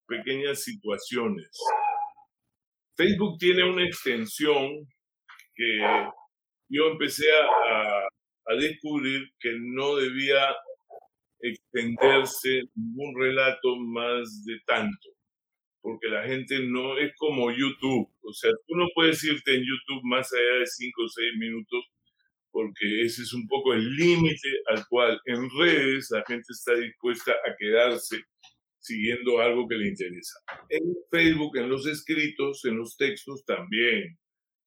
[0.07, 1.49] pequeñas situaciones.
[2.95, 4.87] Facebook tiene una extensión
[5.55, 5.79] que
[6.69, 8.07] yo empecé a,
[8.59, 10.53] descubrir que no debía
[11.39, 15.09] extenderse ningún relato más de tanto,
[15.79, 20.01] porque la gente no es como YouTube, o sea, tú no puedes irte en YouTube
[20.03, 21.85] más allá de 5 o 6 minutos,
[22.51, 27.31] porque ese es un poco el límite al cual en redes la gente está dispuesta
[27.31, 28.21] a quedarse
[28.81, 30.39] siguiendo algo que le interesa.
[30.69, 34.17] En Facebook, en los escritos, en los textos también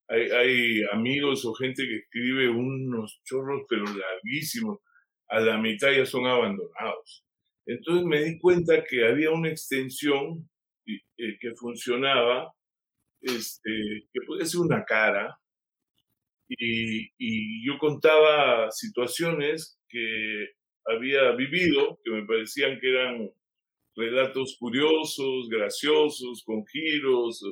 [0.09, 4.79] hay, amigos o gente que escribe unos chorros, pero larguísimos,
[5.29, 7.25] a la mitad ya son abandonados.
[7.67, 10.49] Entonces me di cuenta que había una extensión
[10.87, 12.53] eh, que funcionaba,
[13.21, 15.39] este, que podía ser una cara,
[16.47, 20.51] y, y yo contaba situaciones que
[20.85, 23.31] había vivido, que me parecían que eran
[23.97, 27.43] relatos curiosos, graciosos, con giros,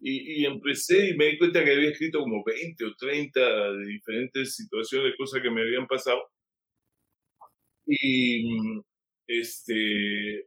[0.00, 4.54] y, empecé y me di cuenta que había escrito como 20 o 30 de diferentes
[4.54, 6.22] situaciones, cosas que me habían pasado.
[7.86, 8.44] Y
[9.26, 10.46] este,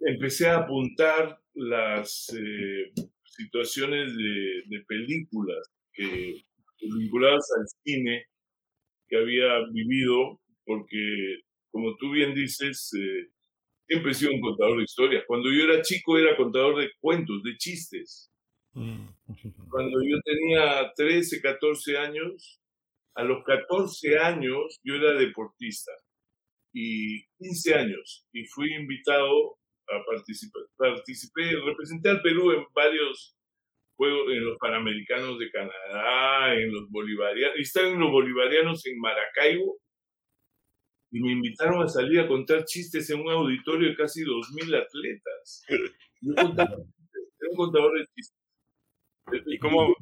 [0.00, 2.92] empecé a apuntar las eh,
[3.24, 6.44] situaciones de, de películas que,
[6.80, 8.26] vinculadas al cine
[9.08, 13.28] que había vivido, porque como tú bien dices, eh,
[13.94, 15.24] siempre he sido un contador de historias.
[15.26, 18.30] Cuando yo era chico era contador de cuentos, de chistes.
[18.72, 19.06] Mm.
[19.70, 22.60] Cuando yo tenía 13, 14 años,
[23.14, 25.92] a los 14 años yo era deportista
[26.72, 30.62] y 15 años y fui invitado a participar.
[30.76, 33.36] Participé, representé al Perú en varios
[33.96, 38.98] juegos, en los Panamericanos de Canadá, en los Bolivarianos, y estaba en los Bolivarianos en
[38.98, 39.78] Maracaibo
[41.14, 45.64] y me invitaron a salir a contar chistes en un auditorio de casi 2.000 atletas.
[46.20, 48.36] Yo contaba, era un contador de chistes.
[49.46, 49.94] ¿Y cómo,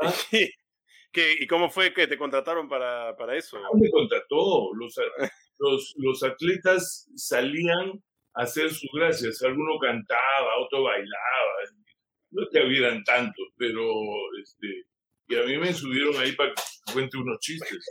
[0.00, 0.12] ¿Ah?
[1.38, 3.56] ¿Y cómo fue que te contrataron para, para eso?
[3.74, 4.74] me contrató.
[4.74, 4.96] Los,
[5.60, 8.02] los, los, atletas salían
[8.34, 9.42] a hacer sus gracias.
[9.42, 11.52] Alguno cantaba, otro bailaba.
[12.32, 13.80] No te hubieran tantos, pero
[14.42, 14.86] este,
[15.28, 17.86] y a mí me subieron ahí para que cuente unos chistes.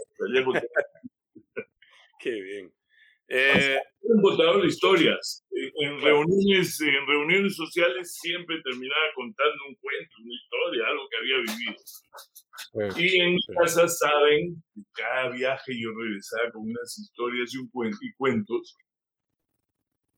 [2.21, 2.71] Qué bien.
[3.27, 5.45] Eh, un contador de historias.
[5.51, 11.37] En reuniones, en reuniones sociales siempre terminaba contando un cuento, una historia, algo que había
[11.37, 12.99] vivido.
[12.99, 17.69] y en casa saben que cada viaje yo regresaba con unas historias y, un
[18.01, 18.77] y cuentos.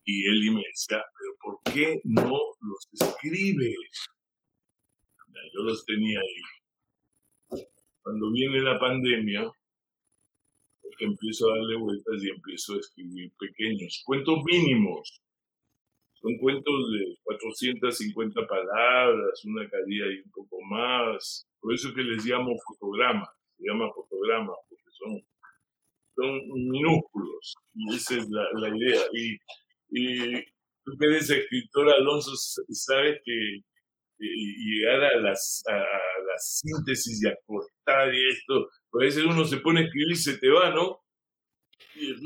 [0.06, 2.32] Y él me decía, pero ¿por qué no
[2.62, 4.08] los escribes?
[5.54, 7.64] Yo los tenía ahí.
[8.02, 9.50] Cuando viene la pandemia,
[10.98, 15.22] que empiezo a darle vueltas y empiezo a escribir pequeños, cuentos mínimos.
[16.14, 21.46] Son cuentos de 450 palabras, una calidad y un poco más.
[21.60, 25.22] Por eso que les llamo fotogramas, se llama fotogramas, porque son,
[26.16, 27.56] son minúsculos.
[27.76, 29.02] Y esa es la, la idea.
[29.12, 29.34] Y,
[29.90, 30.44] y
[30.86, 33.62] tú que eres escritor, Alonso, sabes que
[34.20, 35.74] llegar a, las, a,
[36.34, 38.70] la síntesis y acortar y esto.
[38.94, 41.00] A veces uno se pone a escribir y se te va, ¿no?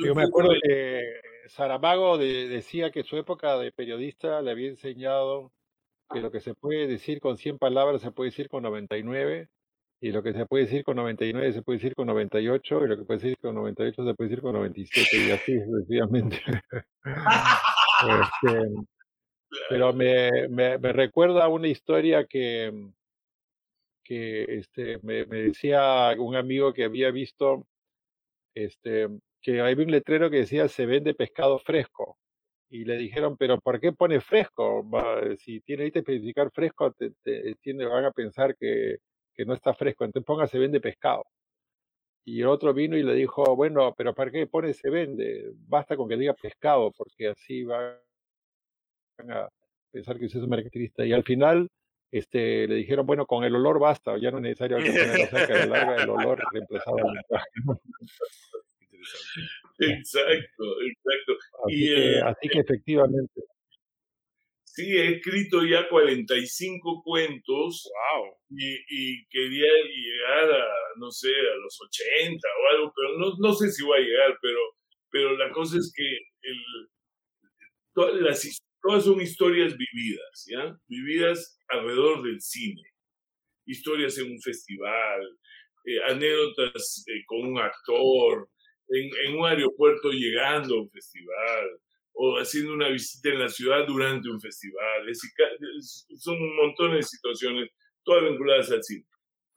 [0.06, 1.02] Yo me acuerdo que
[1.48, 5.52] Saramago decía que su época de periodista le había enseñado
[6.10, 9.50] que lo que se puede decir con 100 palabras se puede decir con 99,
[10.00, 12.98] y lo que se puede decir con 99 se puede decir con 98, y lo
[12.98, 16.42] que puede decir con 98 se puede decir con 97, y así sucesivamente.
[18.44, 18.62] este,
[19.70, 22.92] pero me, me, me, recuerda una historia que,
[24.08, 27.68] que este, me, me, decía un amigo que había visto
[28.56, 29.08] este,
[29.42, 32.18] que había un letrero que decía se vende pescado fresco.
[32.70, 34.86] Y le dijeron, pero ¿por qué pone fresco?
[35.40, 38.98] si tiene que especificar fresco, te, te, van a pensar que,
[39.34, 40.06] que no está fresco.
[40.06, 41.26] Entonces ponga se vende pescado.
[42.26, 45.52] Y el otro vino y le dijo, bueno, pero ¿para qué pone se vende?
[45.68, 47.98] Basta con que diga pescado, porque así van
[49.30, 49.50] a
[49.92, 51.06] pensar que es un mercantilista.
[51.06, 51.70] Y al final
[52.12, 56.04] este, le dijeron, bueno, con el olor basta, ya no es necesario que el larga
[56.04, 57.24] el olor reemplazado al
[59.80, 61.34] Exacto, exacto.
[61.66, 63.42] Así, y, que, eh, así que efectivamente.
[64.64, 68.36] Sí, he escrito ya 45 cuentos wow.
[68.50, 70.66] y, y, quería llegar a,
[70.98, 74.38] no sé, a los 80 o algo, pero no, no sé si voy a llegar,
[74.42, 74.60] pero,
[75.10, 76.04] pero la cosa es que
[76.42, 76.58] el,
[77.94, 78.46] todas, las,
[78.88, 80.78] todas son historias vividas, ¿ya?
[80.88, 82.82] Vividas alrededor del cine.
[83.66, 85.38] Historias en un festival,
[85.86, 88.50] eh, anécdotas eh, con un actor,
[88.88, 91.66] en, en, un aeropuerto llegando a un festival
[92.14, 95.10] o haciendo una visita en la ciudad durante un festival.
[95.10, 97.70] Es, son un montón de situaciones,
[98.04, 99.06] todas vinculadas al cine.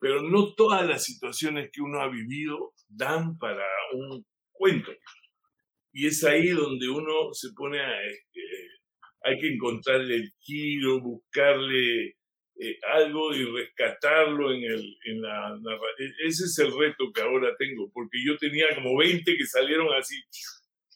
[0.01, 4.91] Pero no todas las situaciones que uno ha vivido dan para un cuento.
[5.93, 8.05] Y es ahí donde uno se pone a...
[8.07, 8.80] Este,
[9.23, 12.17] hay que encontrarle el giro, buscarle
[12.63, 16.13] eh, algo y rescatarlo en, el, en la narración.
[16.27, 20.17] Ese es el reto que ahora tengo, porque yo tenía como 20 que salieron así,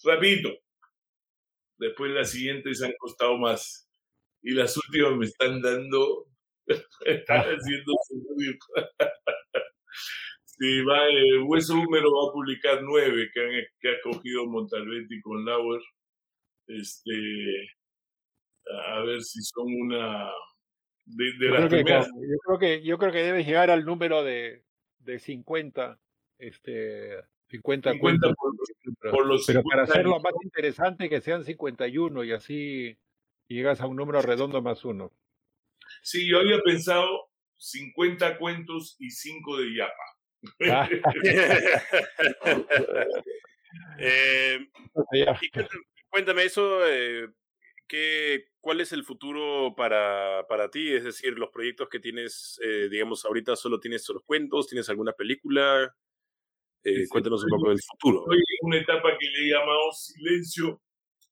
[0.03, 0.59] rapidito.
[1.79, 3.89] Después las siguientes han costado más.
[4.43, 6.27] Y las últimas me están dando,
[6.67, 7.57] están ah.
[7.57, 8.59] haciendo subir.
[10.45, 13.51] sí, va, el Hueso Húmero va a publicar nueve que, han,
[13.81, 15.81] que ha cogido Montalvetti con Lauer.
[16.67, 17.13] Este,
[18.71, 20.31] a ver si son una
[21.07, 24.23] de, de yo, creo que, yo, creo que, yo creo que debe llegar al número
[24.23, 24.65] de,
[24.99, 25.99] de 50,
[26.39, 28.35] este, 50, 50
[29.11, 32.97] por, los Pero para hacerlo más interesante, que sean 51 y así
[33.49, 35.13] llegas a un número redondo más uno.
[36.03, 39.93] Sí, yo había pensado 50 cuentos y 5 de Yapa.
[40.71, 40.89] Ah.
[43.99, 44.59] eh,
[46.09, 47.29] cuéntame eso, eh,
[47.95, 50.93] ¿qué, ¿cuál es el futuro para, para ti?
[50.93, 55.13] Es decir, los proyectos que tienes, eh, digamos, ahorita solo tienes los cuentos, ¿tienes alguna
[55.13, 55.95] película?
[56.83, 58.23] Eh, cuéntanos un poco del futuro.
[58.23, 60.83] Estoy en una etapa que le he llamado silencio,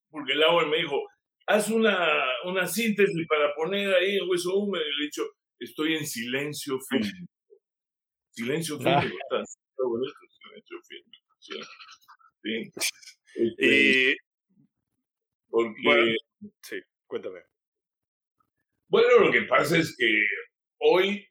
[0.09, 1.01] porque Lauer me dijo,
[1.47, 4.83] haz una, una síntesis para poner ahí el hueso húmedo.
[4.83, 5.23] Y le he dicho,
[5.59, 7.33] estoy en silencio fílmico.
[8.31, 9.17] Silencio fílmico.
[9.31, 9.43] Ah.
[9.43, 11.35] Está bonito, silencio fílmico.
[11.39, 11.53] Sí.
[12.43, 12.71] sí.
[13.35, 14.17] Este,
[15.49, 16.17] porque...
[16.61, 17.41] sí, cuéntame.
[18.87, 20.25] Bueno, lo que pasa es que
[20.79, 21.27] hoy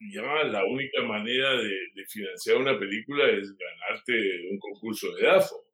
[0.00, 1.76] ya la única manera de,
[2.06, 5.64] financiar una película es ganarte un concurso de DAFO.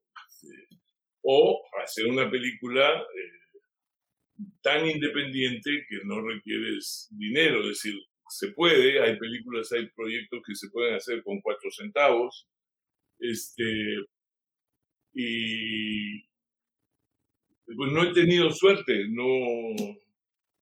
[1.26, 3.58] O hacer una película eh,
[4.62, 7.60] tan independiente que no requieres dinero.
[7.62, 7.94] Es decir,
[8.28, 12.48] se puede, hay películas, hay proyectos que se pueden hacer con cuatro centavos.
[13.18, 14.04] Este,
[15.14, 16.24] y
[17.66, 19.26] pues no he tenido suerte, no,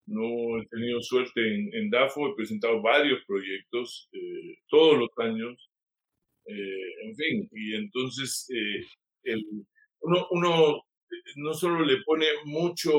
[0.07, 1.41] no he tenido suerte
[1.73, 5.71] en, DAFO, he presentado varios proyectos eh, todos los años,
[6.47, 8.87] eh, en fin, y entonces eh,
[9.25, 9.45] el,
[10.01, 10.83] uno, uno
[11.37, 12.93] no solo le pone mucho,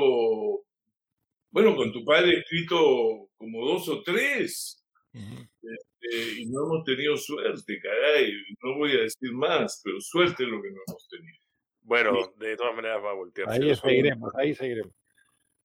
[1.52, 4.84] bueno, con tu padre he escrito como dos o tres,
[5.14, 8.34] este, y no hemos tenido suerte, caray,
[8.64, 11.43] no voy a decir más, pero suerte es lo que no hemos tenido.
[11.84, 13.50] Bueno, de todas maneras va a voltear.
[13.50, 14.94] Ahí seguiremos, ahí seguiremos.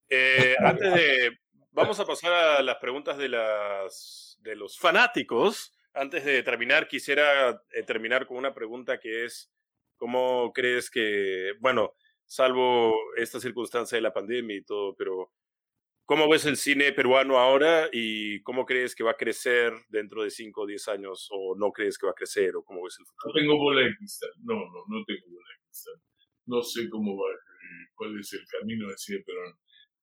[0.08, 1.38] Eh, antes de.
[1.70, 5.78] Vamos a pasar a las preguntas de, las, de los fanáticos.
[5.94, 9.52] Antes de terminar, quisiera eh, terminar con una pregunta que es:
[9.96, 11.94] ¿Cómo crees que, bueno,
[12.28, 15.32] salvo esta circunstancia de la pandemia y todo, pero
[16.04, 20.30] ¿cómo ves el cine peruano ahora y cómo crees que va a crecer dentro de
[20.30, 21.28] 5 o 10 años?
[21.32, 22.54] ¿O no crees que va a crecer?
[22.54, 23.32] ¿O cómo ves el futuro?
[23.32, 24.30] No tengo bola de cristal.
[24.44, 25.94] No, no, no tengo bola de cristal.
[26.48, 27.28] No sé cómo va,
[27.94, 29.56] cuál es el camino del cine peruano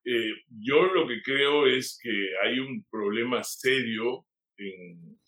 [0.04, 4.24] Eh, yo lo que creo es que hay un problema serio
[4.56, 5.18] en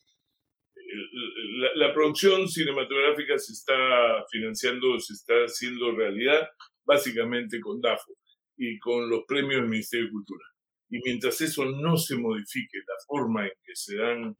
[1.60, 6.48] la, la, producción cinematográfica se está financiando, se está haciendo realidad
[6.86, 8.16] básicamente con DAFO
[8.56, 10.44] y con los premios del Ministerio de Cultura.
[10.90, 14.36] Y mientras eso no se modifique, la forma en que se dan,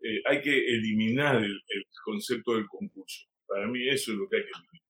[0.00, 3.26] eh, hay que eliminar el, el, concepto del concurso.
[3.46, 4.89] Para mí eso es lo que hay que eliminar.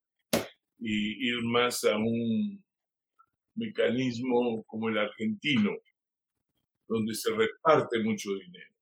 [0.81, 2.65] Y ir más a un
[3.55, 5.71] mecanismo como el argentino,
[6.89, 8.75] donde se reparte mucho dinero.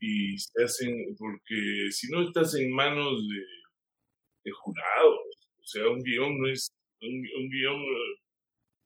[0.00, 6.40] Y se hacen, porque si no estás en manos de, jurados, o sea, un guion
[6.40, 6.70] no es,
[7.02, 7.80] un, guion,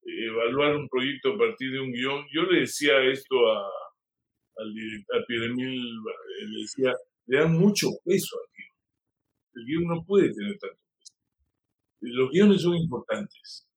[0.05, 2.27] eh, evaluar un proyecto a partir de un guion.
[2.33, 3.71] Yo le decía esto a,
[4.57, 5.77] al director, a Pierre-Emile,
[6.49, 6.93] le decía,
[7.27, 8.77] le dan mucho peso al guion.
[9.55, 10.83] El guion no puede tener tanto.
[12.03, 13.69] Los guiones son importantes,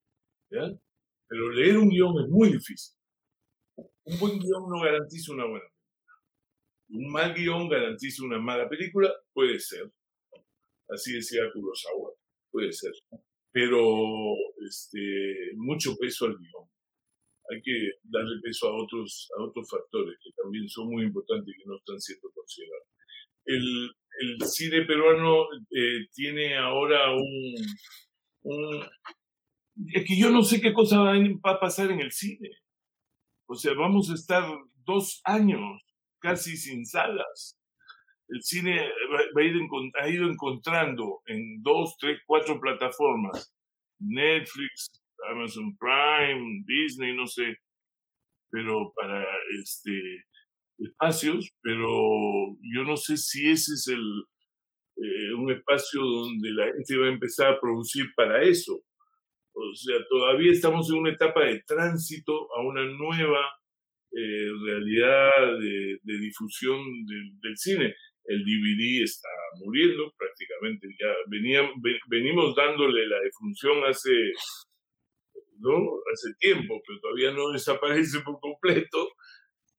[0.49, 0.71] ¿ya?
[1.27, 2.95] Pero leer un guion es muy difícil.
[3.77, 6.15] Un buen guion no garantiza una buena película.
[6.89, 9.91] Un mal guion garantiza una mala película, puede ser.
[10.89, 12.13] Así decía Kurosawa,
[12.51, 12.93] puede ser.
[13.51, 14.33] Pero
[14.67, 16.69] este, mucho peso al guion.
[17.51, 21.61] Hay que darle peso a otros, a otros factores que también son muy importantes y
[21.61, 22.87] que no están siendo considerados.
[23.45, 27.55] El, el cine peruano eh, tiene ahora un,
[28.45, 28.83] un,
[29.93, 32.49] es que yo no sé qué cosa va a pasar en el cine.
[33.47, 34.43] O sea, vamos a estar
[34.85, 35.81] dos años
[36.19, 37.59] casi sin salas.
[38.27, 38.89] El cine
[40.01, 43.53] ha ido encontrando en dos, tres, cuatro plataformas,
[43.99, 44.89] Netflix,
[45.29, 47.57] Amazon Prime, Disney, no sé,
[48.49, 49.23] pero para
[49.61, 50.25] este
[50.77, 54.25] espacios, pero yo no sé si ese es el
[54.97, 58.81] eh, un espacio donde la gente va a empezar a producir para eso.
[59.53, 63.41] O sea, todavía estamos en una etapa de tránsito a una nueva
[64.11, 66.79] eh, realidad de, difusión
[67.41, 67.93] del, cine.
[68.25, 69.29] El DVD está
[69.63, 70.87] muriendo prácticamente.
[70.99, 71.69] Ya venía,
[72.07, 74.31] venimos dándole la defunción hace,
[75.59, 75.99] ¿no?
[76.13, 79.09] hace tiempo, pero todavía no desaparece por completo.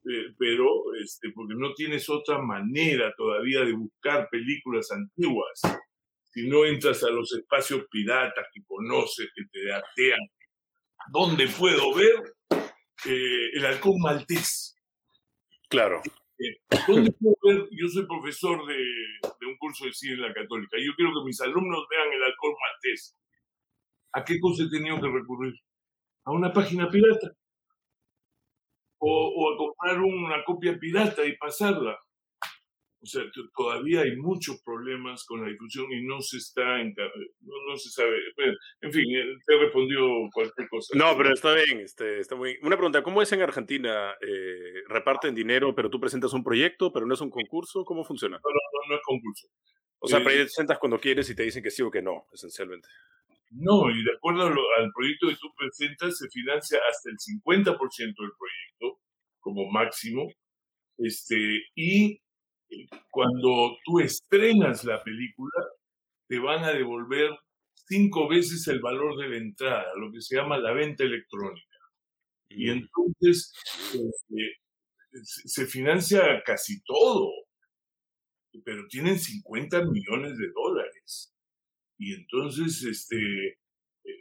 [0.08, 5.60] Eh, pero este, porque no tienes otra manera todavía de buscar películas antiguas
[6.36, 10.20] si no entras a los espacios piratas que conoces, que te atean,
[11.10, 12.34] ¿dónde puedo ver
[13.06, 14.76] eh, el halcón maltés?
[15.70, 16.02] Claro.
[16.38, 17.68] Eh, ¿Dónde puedo ver?
[17.70, 20.76] Yo soy profesor de, de, un curso de cine en la Católica.
[20.76, 23.16] Yo quiero que mis alumnos vean el halcón maltés.
[24.12, 25.54] ¿A qué cosa he tenido que recurrir?
[26.26, 27.32] A una página pirata.
[28.98, 31.98] O, o a comprar una copia pirata y pasarla.
[33.06, 33.22] O sea,
[33.56, 36.92] todavía hay muchos problemas con la difusión y no se está, en,
[37.40, 38.18] no, no, se sabe.
[38.80, 40.98] En fin, eh, te he respondido cualquier cosa.
[40.98, 44.12] No, pero está bien, este, está muy Una pregunta, ¿cómo es en Argentina?
[44.20, 47.84] Eh, ¿Reparten dinero, pero tú presentas un proyecto, pero no es un concurso?
[47.84, 48.38] ¿Cómo funciona?
[48.42, 49.46] No, no, no es concurso.
[50.00, 52.88] O sea, eh, presentas cuando quieres y te dicen que sí o que no, esencialmente.
[53.58, 58.32] No, y de acuerdo al proyecto que tú presentas, se financia hasta el 50% del
[58.38, 59.00] proyecto,
[59.40, 60.28] como máximo,
[60.98, 62.20] este, y
[63.10, 65.64] cuando tú estrenas la película,
[66.28, 67.30] te van a devolver
[67.74, 71.78] cinco veces el valor de la entrada, lo que se llama la venta electrónica.
[72.48, 73.52] Y entonces
[73.92, 74.56] este,
[75.22, 77.30] se financia casi todo,
[78.64, 81.35] pero tienen 50 millones de dólares.
[81.98, 83.58] Y entonces este,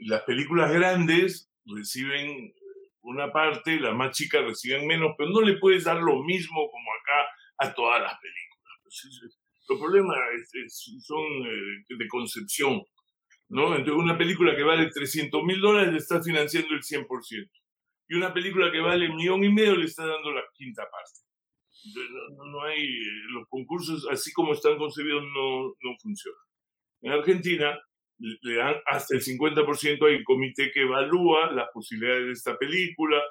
[0.02, 2.54] las películas grandes reciben
[3.02, 6.90] una parte, las más chicas reciben menos, pero no le puedes dar lo mismo como
[6.94, 7.28] acá
[7.60, 8.80] a todas las películas.
[8.84, 10.18] Pues los problemas
[11.02, 12.84] son eh, de concepción,
[13.50, 13.76] ¿no?
[13.76, 17.50] Entonces, una película que vale 300 mil dólares le está financiando el 100%.
[18.08, 21.20] Y una película que vale un millón y medio le está dando la quinta parte.
[21.86, 22.88] Entonces, no, no, hay,
[23.34, 26.45] los concursos, así como están concebidos, no, no funcionan.
[27.02, 27.80] En Argentina,
[28.18, 33.22] le dan hasta el 50%, hay un comité que evalúa las posibilidades de esta película,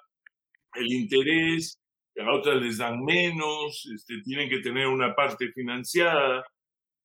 [0.75, 1.81] el interés,
[2.21, 6.45] a otras les dan menos, este, tienen que tener una parte financiada.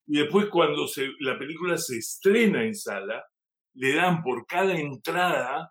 [0.06, 3.24] Y después cuando se, la película se estrena en sala,
[3.74, 5.70] le dan por cada entrada,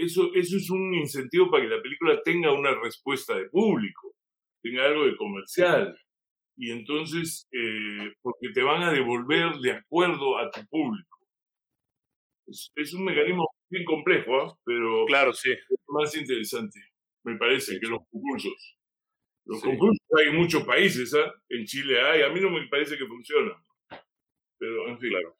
[0.00, 4.14] eso, eso es un incentivo para que la película tenga una respuesta de público,
[4.62, 5.96] tenga algo de comercial.
[6.56, 11.18] Y entonces, eh, porque te van a devolver de acuerdo a tu público.
[12.46, 14.52] Es, es un mecanismo bien complejo, ¿eh?
[14.64, 15.50] pero claro, sí.
[15.50, 16.80] es más interesante
[17.26, 18.78] me parece, que los concursos.
[19.44, 19.66] Los sí.
[19.66, 21.32] concursos hay en muchos países, ¿eh?
[21.48, 23.52] en Chile hay, a mí no me parece que funciona.
[24.58, 25.10] Pero, en fin.
[25.10, 25.36] Claro.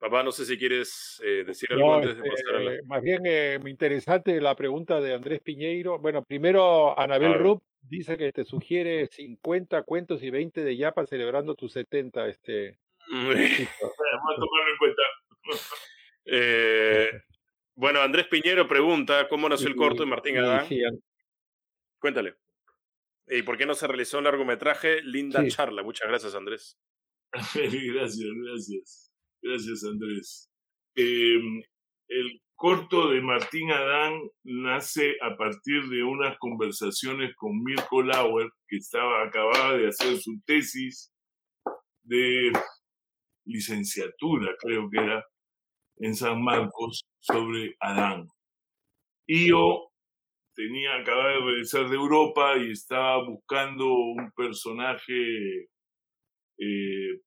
[0.00, 2.72] Papá, no sé si quieres eh, decir algo antes de pasar a la...
[2.72, 5.98] Este, más bien eh, interesante la pregunta de Andrés Piñeiro.
[5.98, 11.54] Bueno, primero Anabel Rupp dice que te sugiere 50 cuentos y 20 de Yapa celebrando
[11.54, 12.28] tus 70.
[12.28, 12.78] Este,
[13.10, 15.02] Vamos a tomarlo en cuenta.
[16.32, 17.10] Eh,
[17.74, 20.68] bueno, Andrés Piñero pregunta cómo nació el corto de Martín Adán.
[21.98, 22.36] Cuéntale.
[23.26, 25.02] ¿Y por qué no se realizó un largometraje?
[25.02, 25.82] Linda charla.
[25.82, 26.78] Muchas gracias, Andrés.
[27.54, 29.09] gracias, gracias.
[29.42, 30.50] Gracias, Andrés.
[30.96, 31.62] Em,
[32.08, 38.76] el corto de Martín Adán nace a partir de unas conversaciones con Mirko Lauer, que
[38.76, 41.10] estaba, acababa de hacer su tesis
[42.02, 42.52] de
[43.46, 45.24] licenciatura, creo que era,
[45.98, 48.26] en San Marcos sobre Adán.
[49.26, 49.90] Y yo
[50.54, 55.68] tenía, acababa de regresar de Europa y estaba buscando un personaje
[56.58, 57.20] eh,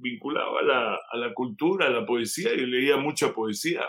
[0.00, 3.86] vinculado a la, a la, cultura, a la poesía, y leía mucha poesía.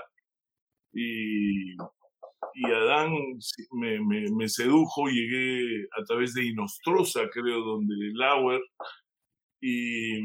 [0.93, 3.13] Y, y Adán
[3.71, 8.61] me, me, me, sedujo, llegué a través de Inostrosa, creo, donde Lauer,
[9.61, 10.19] y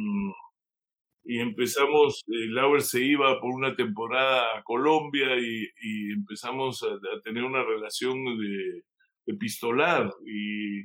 [1.29, 7.21] y empezamos, eh, Lauer se iba por una temporada a Colombia y, y empezamos a,
[7.25, 8.83] tener una relación de
[9.27, 10.83] epistolar y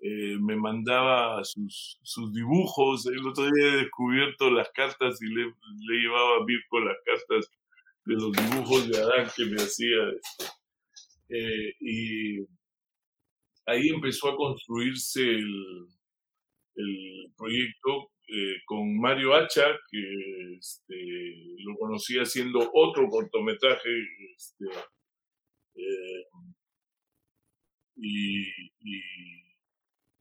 [0.00, 3.06] eh, me mandaba sus, sus, dibujos.
[3.06, 7.50] El otro día he descubierto las cartas y le, le llevaba a Mirko las cartas
[8.04, 9.98] de los dibujos de Adán que me hacía.
[11.30, 12.38] Eh, y
[13.66, 15.86] ahí empezó a construirse el,
[16.76, 20.94] el proyecto eh, con Mario Hacha, que este,
[21.64, 23.90] lo conocí haciendo otro cortometraje,
[24.36, 24.66] este,
[27.96, 28.46] y,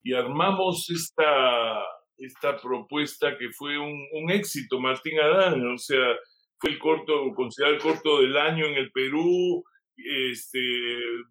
[0.08, 1.84] y, armamos esta,
[2.18, 6.16] esta propuesta que fue un, un, éxito, Martín Adán, o sea,
[6.60, 9.64] fue el corto, considerado el corto del año en el Perú,
[9.96, 10.60] este,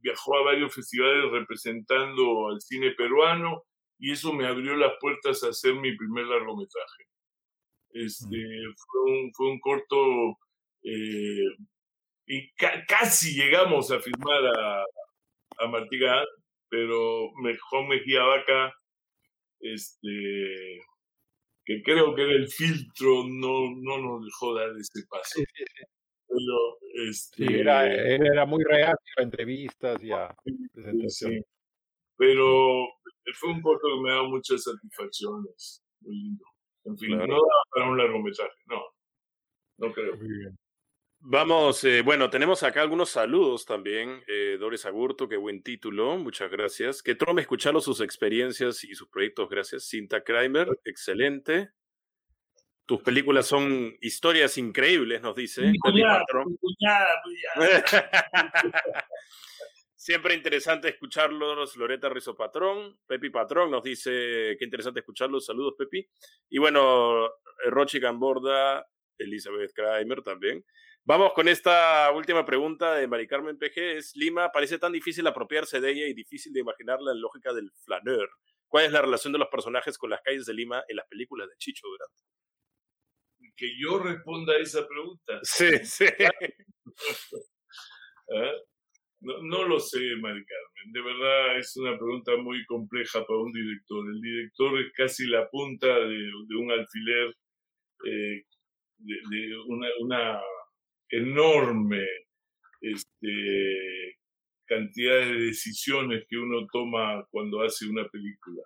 [0.02, 3.62] viajó a varios festivales representando al cine peruano,
[3.98, 7.04] y eso me abrió las puertas a hacer mi primer largometraje.
[7.90, 8.36] Este,
[8.76, 10.38] fue, un, fue un corto
[10.82, 11.56] eh,
[12.26, 12.52] y
[12.86, 14.84] casi llegamos a filmar a,
[15.58, 16.22] a Martiga,
[16.68, 17.30] pero
[17.70, 18.74] Juan Mejía Vaca,
[19.60, 20.80] este,
[21.64, 25.40] que creo que era el filtro, no, no nos dejó dar ese paso.
[26.28, 30.34] Pero, este, era, era muy reacio a entrevistas y a
[30.72, 31.44] presentaciones.
[32.16, 32.86] Pero
[33.34, 35.82] fue un corto que me ha dado muchas satisfacciones.
[36.00, 36.44] Muy lindo.
[36.84, 37.38] En fin, no
[37.74, 38.82] para un largometraje, no.
[39.78, 40.16] No creo.
[41.28, 44.22] Vamos, eh, bueno, tenemos acá algunos saludos también.
[44.28, 47.02] Eh, Doris Agurto, qué buen título, muchas gracias.
[47.02, 49.88] Que Trome escucharlo sus experiencias y sus proyectos, gracias.
[49.88, 51.70] Cinta Kramer, excelente.
[52.84, 55.72] Tus películas son historias increíbles, nos dice.
[59.96, 63.00] Siempre interesante escucharlos, Loreta Rizo Patrón.
[63.04, 65.46] Pepi Patrón nos dice, qué interesante escucharlos.
[65.46, 66.08] Saludos, Pepi.
[66.50, 67.30] Y bueno, eh,
[67.70, 68.86] Rochi Gamborda,
[69.18, 70.64] Elizabeth Kramer también.
[71.08, 73.96] Vamos con esta última pregunta de Mari Carmen PG.
[73.96, 77.70] Es Lima, parece tan difícil apropiarse de ella y difícil de imaginar la lógica del
[77.84, 78.28] flaneur.
[78.66, 81.48] ¿Cuál es la relación de los personajes con las calles de Lima en las películas
[81.48, 82.24] de Chicho Durante?
[83.56, 85.38] Que yo responda a esa pregunta.
[85.44, 86.06] Sí, sí.
[88.28, 88.52] ¿Eh?
[89.20, 90.92] No, lo sé, Mari Carmen.
[90.92, 94.04] De verdad es una pregunta muy compleja para un director.
[94.08, 97.32] El director es casi la punta de, un alfiler,
[98.06, 98.42] eh,
[98.98, 100.40] de, una,
[101.10, 102.06] enorme
[102.80, 104.18] este,
[104.66, 108.62] cantidad de decisiones que uno toma cuando hace una película.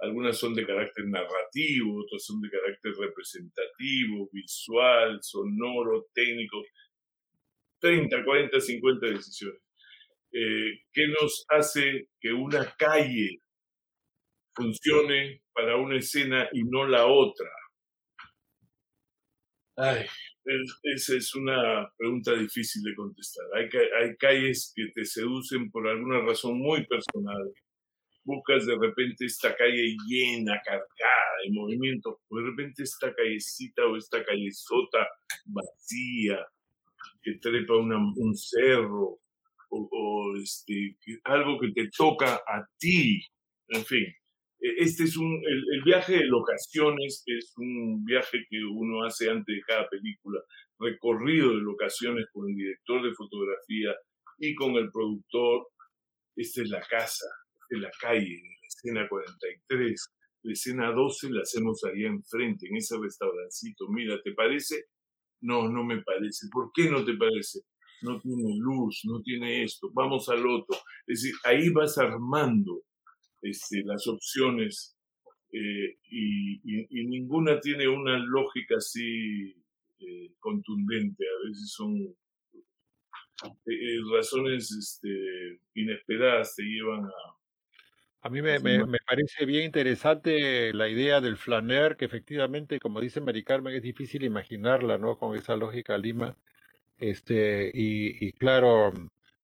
[0.00, 6.62] Algunas son de carácter narrativo, otras son de carácter representativo, visual, sonoro, técnico.
[7.80, 9.60] 30, 40, 50 decisiones.
[10.32, 13.40] Eh, ¿qué nos hace que una calle
[14.54, 17.48] funcione para una escena y no la otra?
[19.76, 20.06] Ay,
[20.82, 23.44] esa es una pregunta difícil de contestar.
[23.54, 23.68] Hay,
[24.00, 27.52] hay calles que te seducen por alguna razón muy personal.
[28.24, 33.96] Buscas de repente esta calle llena, cargada de movimiento, o de repente esta callecita o
[33.96, 35.06] esta callezota
[35.46, 36.46] vacía
[37.22, 39.20] que trepa un cerro,
[39.70, 43.20] o, este, algo que te toca a ti.
[43.68, 44.06] En fin,
[44.60, 49.62] este es un, el, viaje de locaciones es un viaje que uno hace antes de
[49.66, 50.40] cada película,
[50.78, 53.94] recorrido de locaciones con el director de fotografía
[54.38, 55.68] y con el productor.
[56.36, 57.26] Esta es la casa,
[57.62, 60.06] esta es la calle, la escena 43.
[60.42, 63.88] La escena 12 la hacemos ahí enfrente, en ese restaurancito.
[63.88, 64.86] Mira, ¿te parece?
[65.40, 66.48] no, no me parece.
[66.50, 67.60] ¿Por qué no te parece?
[68.02, 70.76] No tiene luz, no tiene esto, vamos al otro.
[71.06, 72.82] Es decir, ahí vas armando
[73.42, 74.96] este, las opciones
[75.52, 76.60] eh, y,
[77.06, 79.56] ninguna tiene una lógica así
[79.98, 81.24] eh, contundente.
[81.24, 81.96] A veces son
[83.66, 87.38] eh, razones este, inesperadas te llevan a,
[88.20, 93.20] a mí me, me, parece bien interesante la idea del flaner, que efectivamente, como dice
[93.20, 95.16] Mari Carmen, es difícil imaginarla, ¿no?
[95.18, 96.36] Con esa lógica lima.
[96.98, 98.92] Este, y, y claro,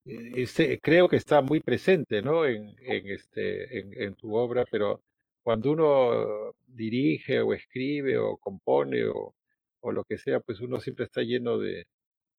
[0.04, 2.46] este, creo que está muy presente, ¿no?
[2.46, 5.02] En, en, este, en, en tu obra, pero
[5.42, 9.34] cuando uno dirige o escribe o compone o,
[9.80, 11.86] o lo que sea, pues uno siempre está lleno de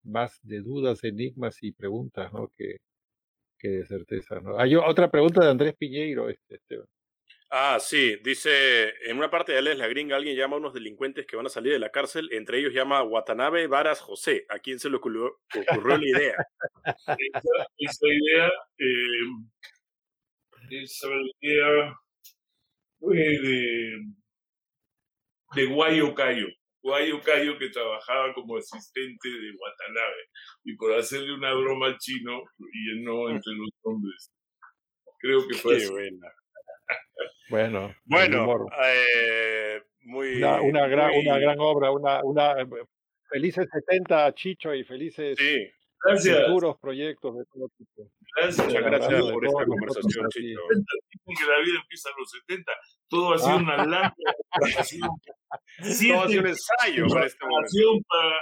[0.04, 2.50] más de dudas, enigmas y preguntas, ¿no?
[2.58, 2.78] Que,
[3.62, 4.60] de certeza, ¿no?
[4.60, 6.60] Hay otra pregunta de Andrés Piñeiro, este,
[7.58, 11.26] Ah, sí, dice, en una parte de Alex la gringa alguien llama a unos delincuentes
[11.26, 14.46] que van a salir de la cárcel, entre ellos llama Watanabe Varas José.
[14.50, 15.40] ¿A quién se le ocurrió,
[15.72, 16.36] ocurrió la idea?
[17.78, 19.28] esa, idea, eh,
[20.70, 21.08] esa
[21.40, 21.98] idea
[23.00, 24.04] fue de,
[25.56, 26.48] de Guayo Cayo.
[26.84, 30.30] Guayo Cayo que trabajaba como asistente de Watanabe
[30.66, 34.30] y por hacerle una broma al chino llenó entre los hombres.
[35.22, 35.80] Creo que fue
[37.50, 42.56] Bueno, bueno, eh, muy una, una, gran, una gran obra, una, una
[43.30, 45.68] felices 70 Chicho y felices sí.
[46.30, 48.10] futuros proyectos de todo tipo.
[48.36, 50.60] Gracias, Muchas gracias por esta conversación, Chicho.
[50.70, 52.72] Que la vida empieza a los 70,
[53.10, 54.16] todo ha sido una larga
[54.52, 54.84] todo ha
[56.28, 58.06] sido un ensayo para este momento.
[58.08, 58.36] Para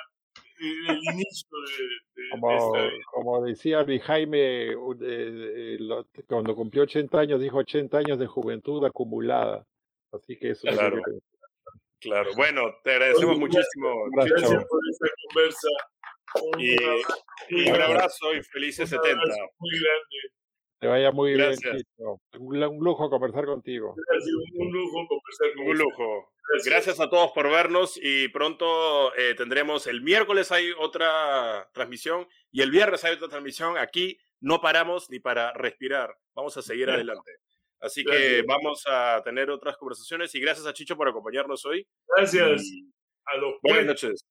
[0.68, 1.50] el inicio
[2.16, 2.74] de, como,
[3.12, 5.78] como, decía mi Jaime, eh,
[6.28, 9.66] cuando cumplió 80 años, dijo 80 años de juventud acumulada.
[10.12, 11.02] Así que eso claro.
[12.00, 14.06] Claro, bueno, te agradecemos muchísimo.
[14.12, 15.68] Gracias, gracias por esta conversa.
[16.58, 16.76] Y,
[17.50, 19.22] y, un abrazo y felices un 70.
[19.60, 20.43] Muy grande.
[20.84, 22.20] Te vaya muy bien, Chicho.
[22.40, 23.96] Un, un, lujo conversar contigo.
[23.96, 25.72] Gracias, un, lujo conversar contigo.
[25.72, 26.34] Un lujo.
[26.66, 27.00] Gracias.
[27.00, 32.70] a todos por vernos y pronto eh, tendremos el miércoles hay otra transmisión y el
[32.70, 33.78] viernes hay otra transmisión.
[33.78, 36.18] Aquí no paramos ni para respirar.
[36.36, 37.32] Vamos a seguir adelante.
[37.80, 41.88] Así que vamos a tener otras conversaciones y gracias a Chicho por acompañarnos hoy.
[42.18, 42.62] Gracias.
[43.26, 44.26] A los Buenas noches.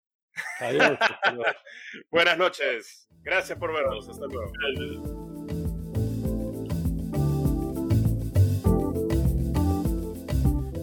[0.61, 0.99] Adiós.
[2.11, 3.09] Buenas noches.
[3.23, 4.07] Gracias por vernos.
[4.07, 5.22] Hasta luego.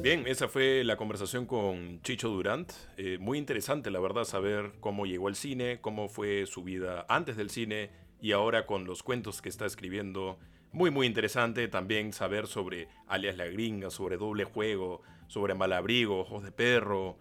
[0.02, 2.72] Bien, esa fue la conversación con Chicho Durant.
[2.96, 7.36] Eh, muy interesante, la verdad, saber cómo llegó al cine, cómo fue su vida antes
[7.36, 7.90] del cine
[8.22, 10.40] y ahora con los cuentos que está escribiendo.
[10.72, 16.46] Muy, muy interesante también saber sobre Alias la Gringa, sobre Doble Juego, sobre Malabrigo, Ojos
[16.46, 17.18] de Perro,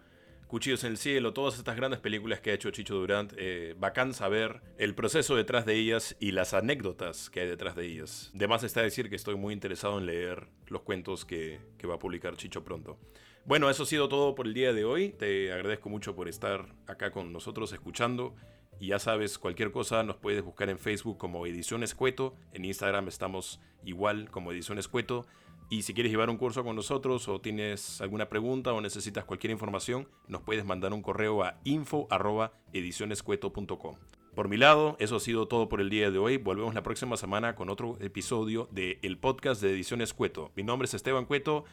[0.49, 4.15] Cuchillos en el Cielo, todas estas grandes películas que ha hecho Chicho Durant, eh, bacán
[4.15, 8.31] saber el proceso detrás de ellas y las anécdotas que hay detrás de ellas.
[8.33, 11.95] De más está decir que estoy muy interesado en leer los cuentos que, que va
[11.95, 12.97] a publicar Chicho pronto.
[13.45, 15.09] Bueno, eso ha sido todo por el día de hoy.
[15.09, 18.35] Te agradezco mucho por estar acá con nosotros escuchando.
[18.79, 22.33] Y ya sabes, cualquier cosa nos puedes buscar en Facebook como Edición Escueto.
[22.53, 25.27] En Instagram estamos igual como Edición Escueto.
[25.69, 29.51] Y si quieres llevar un curso con nosotros o tienes alguna pregunta o necesitas cualquier
[29.51, 33.95] información, nos puedes mandar un correo a info.edicionescueto.com.
[34.33, 36.37] Por mi lado, eso ha sido todo por el día de hoy.
[36.37, 40.51] Volvemos la próxima semana con otro episodio de el podcast de Ediciones Cueto.
[40.55, 41.65] Mi nombre es Esteban Cueto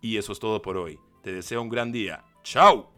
[0.00, 1.00] y eso es todo por hoy.
[1.22, 2.24] Te deseo un gran día.
[2.42, 2.92] ¡Chao!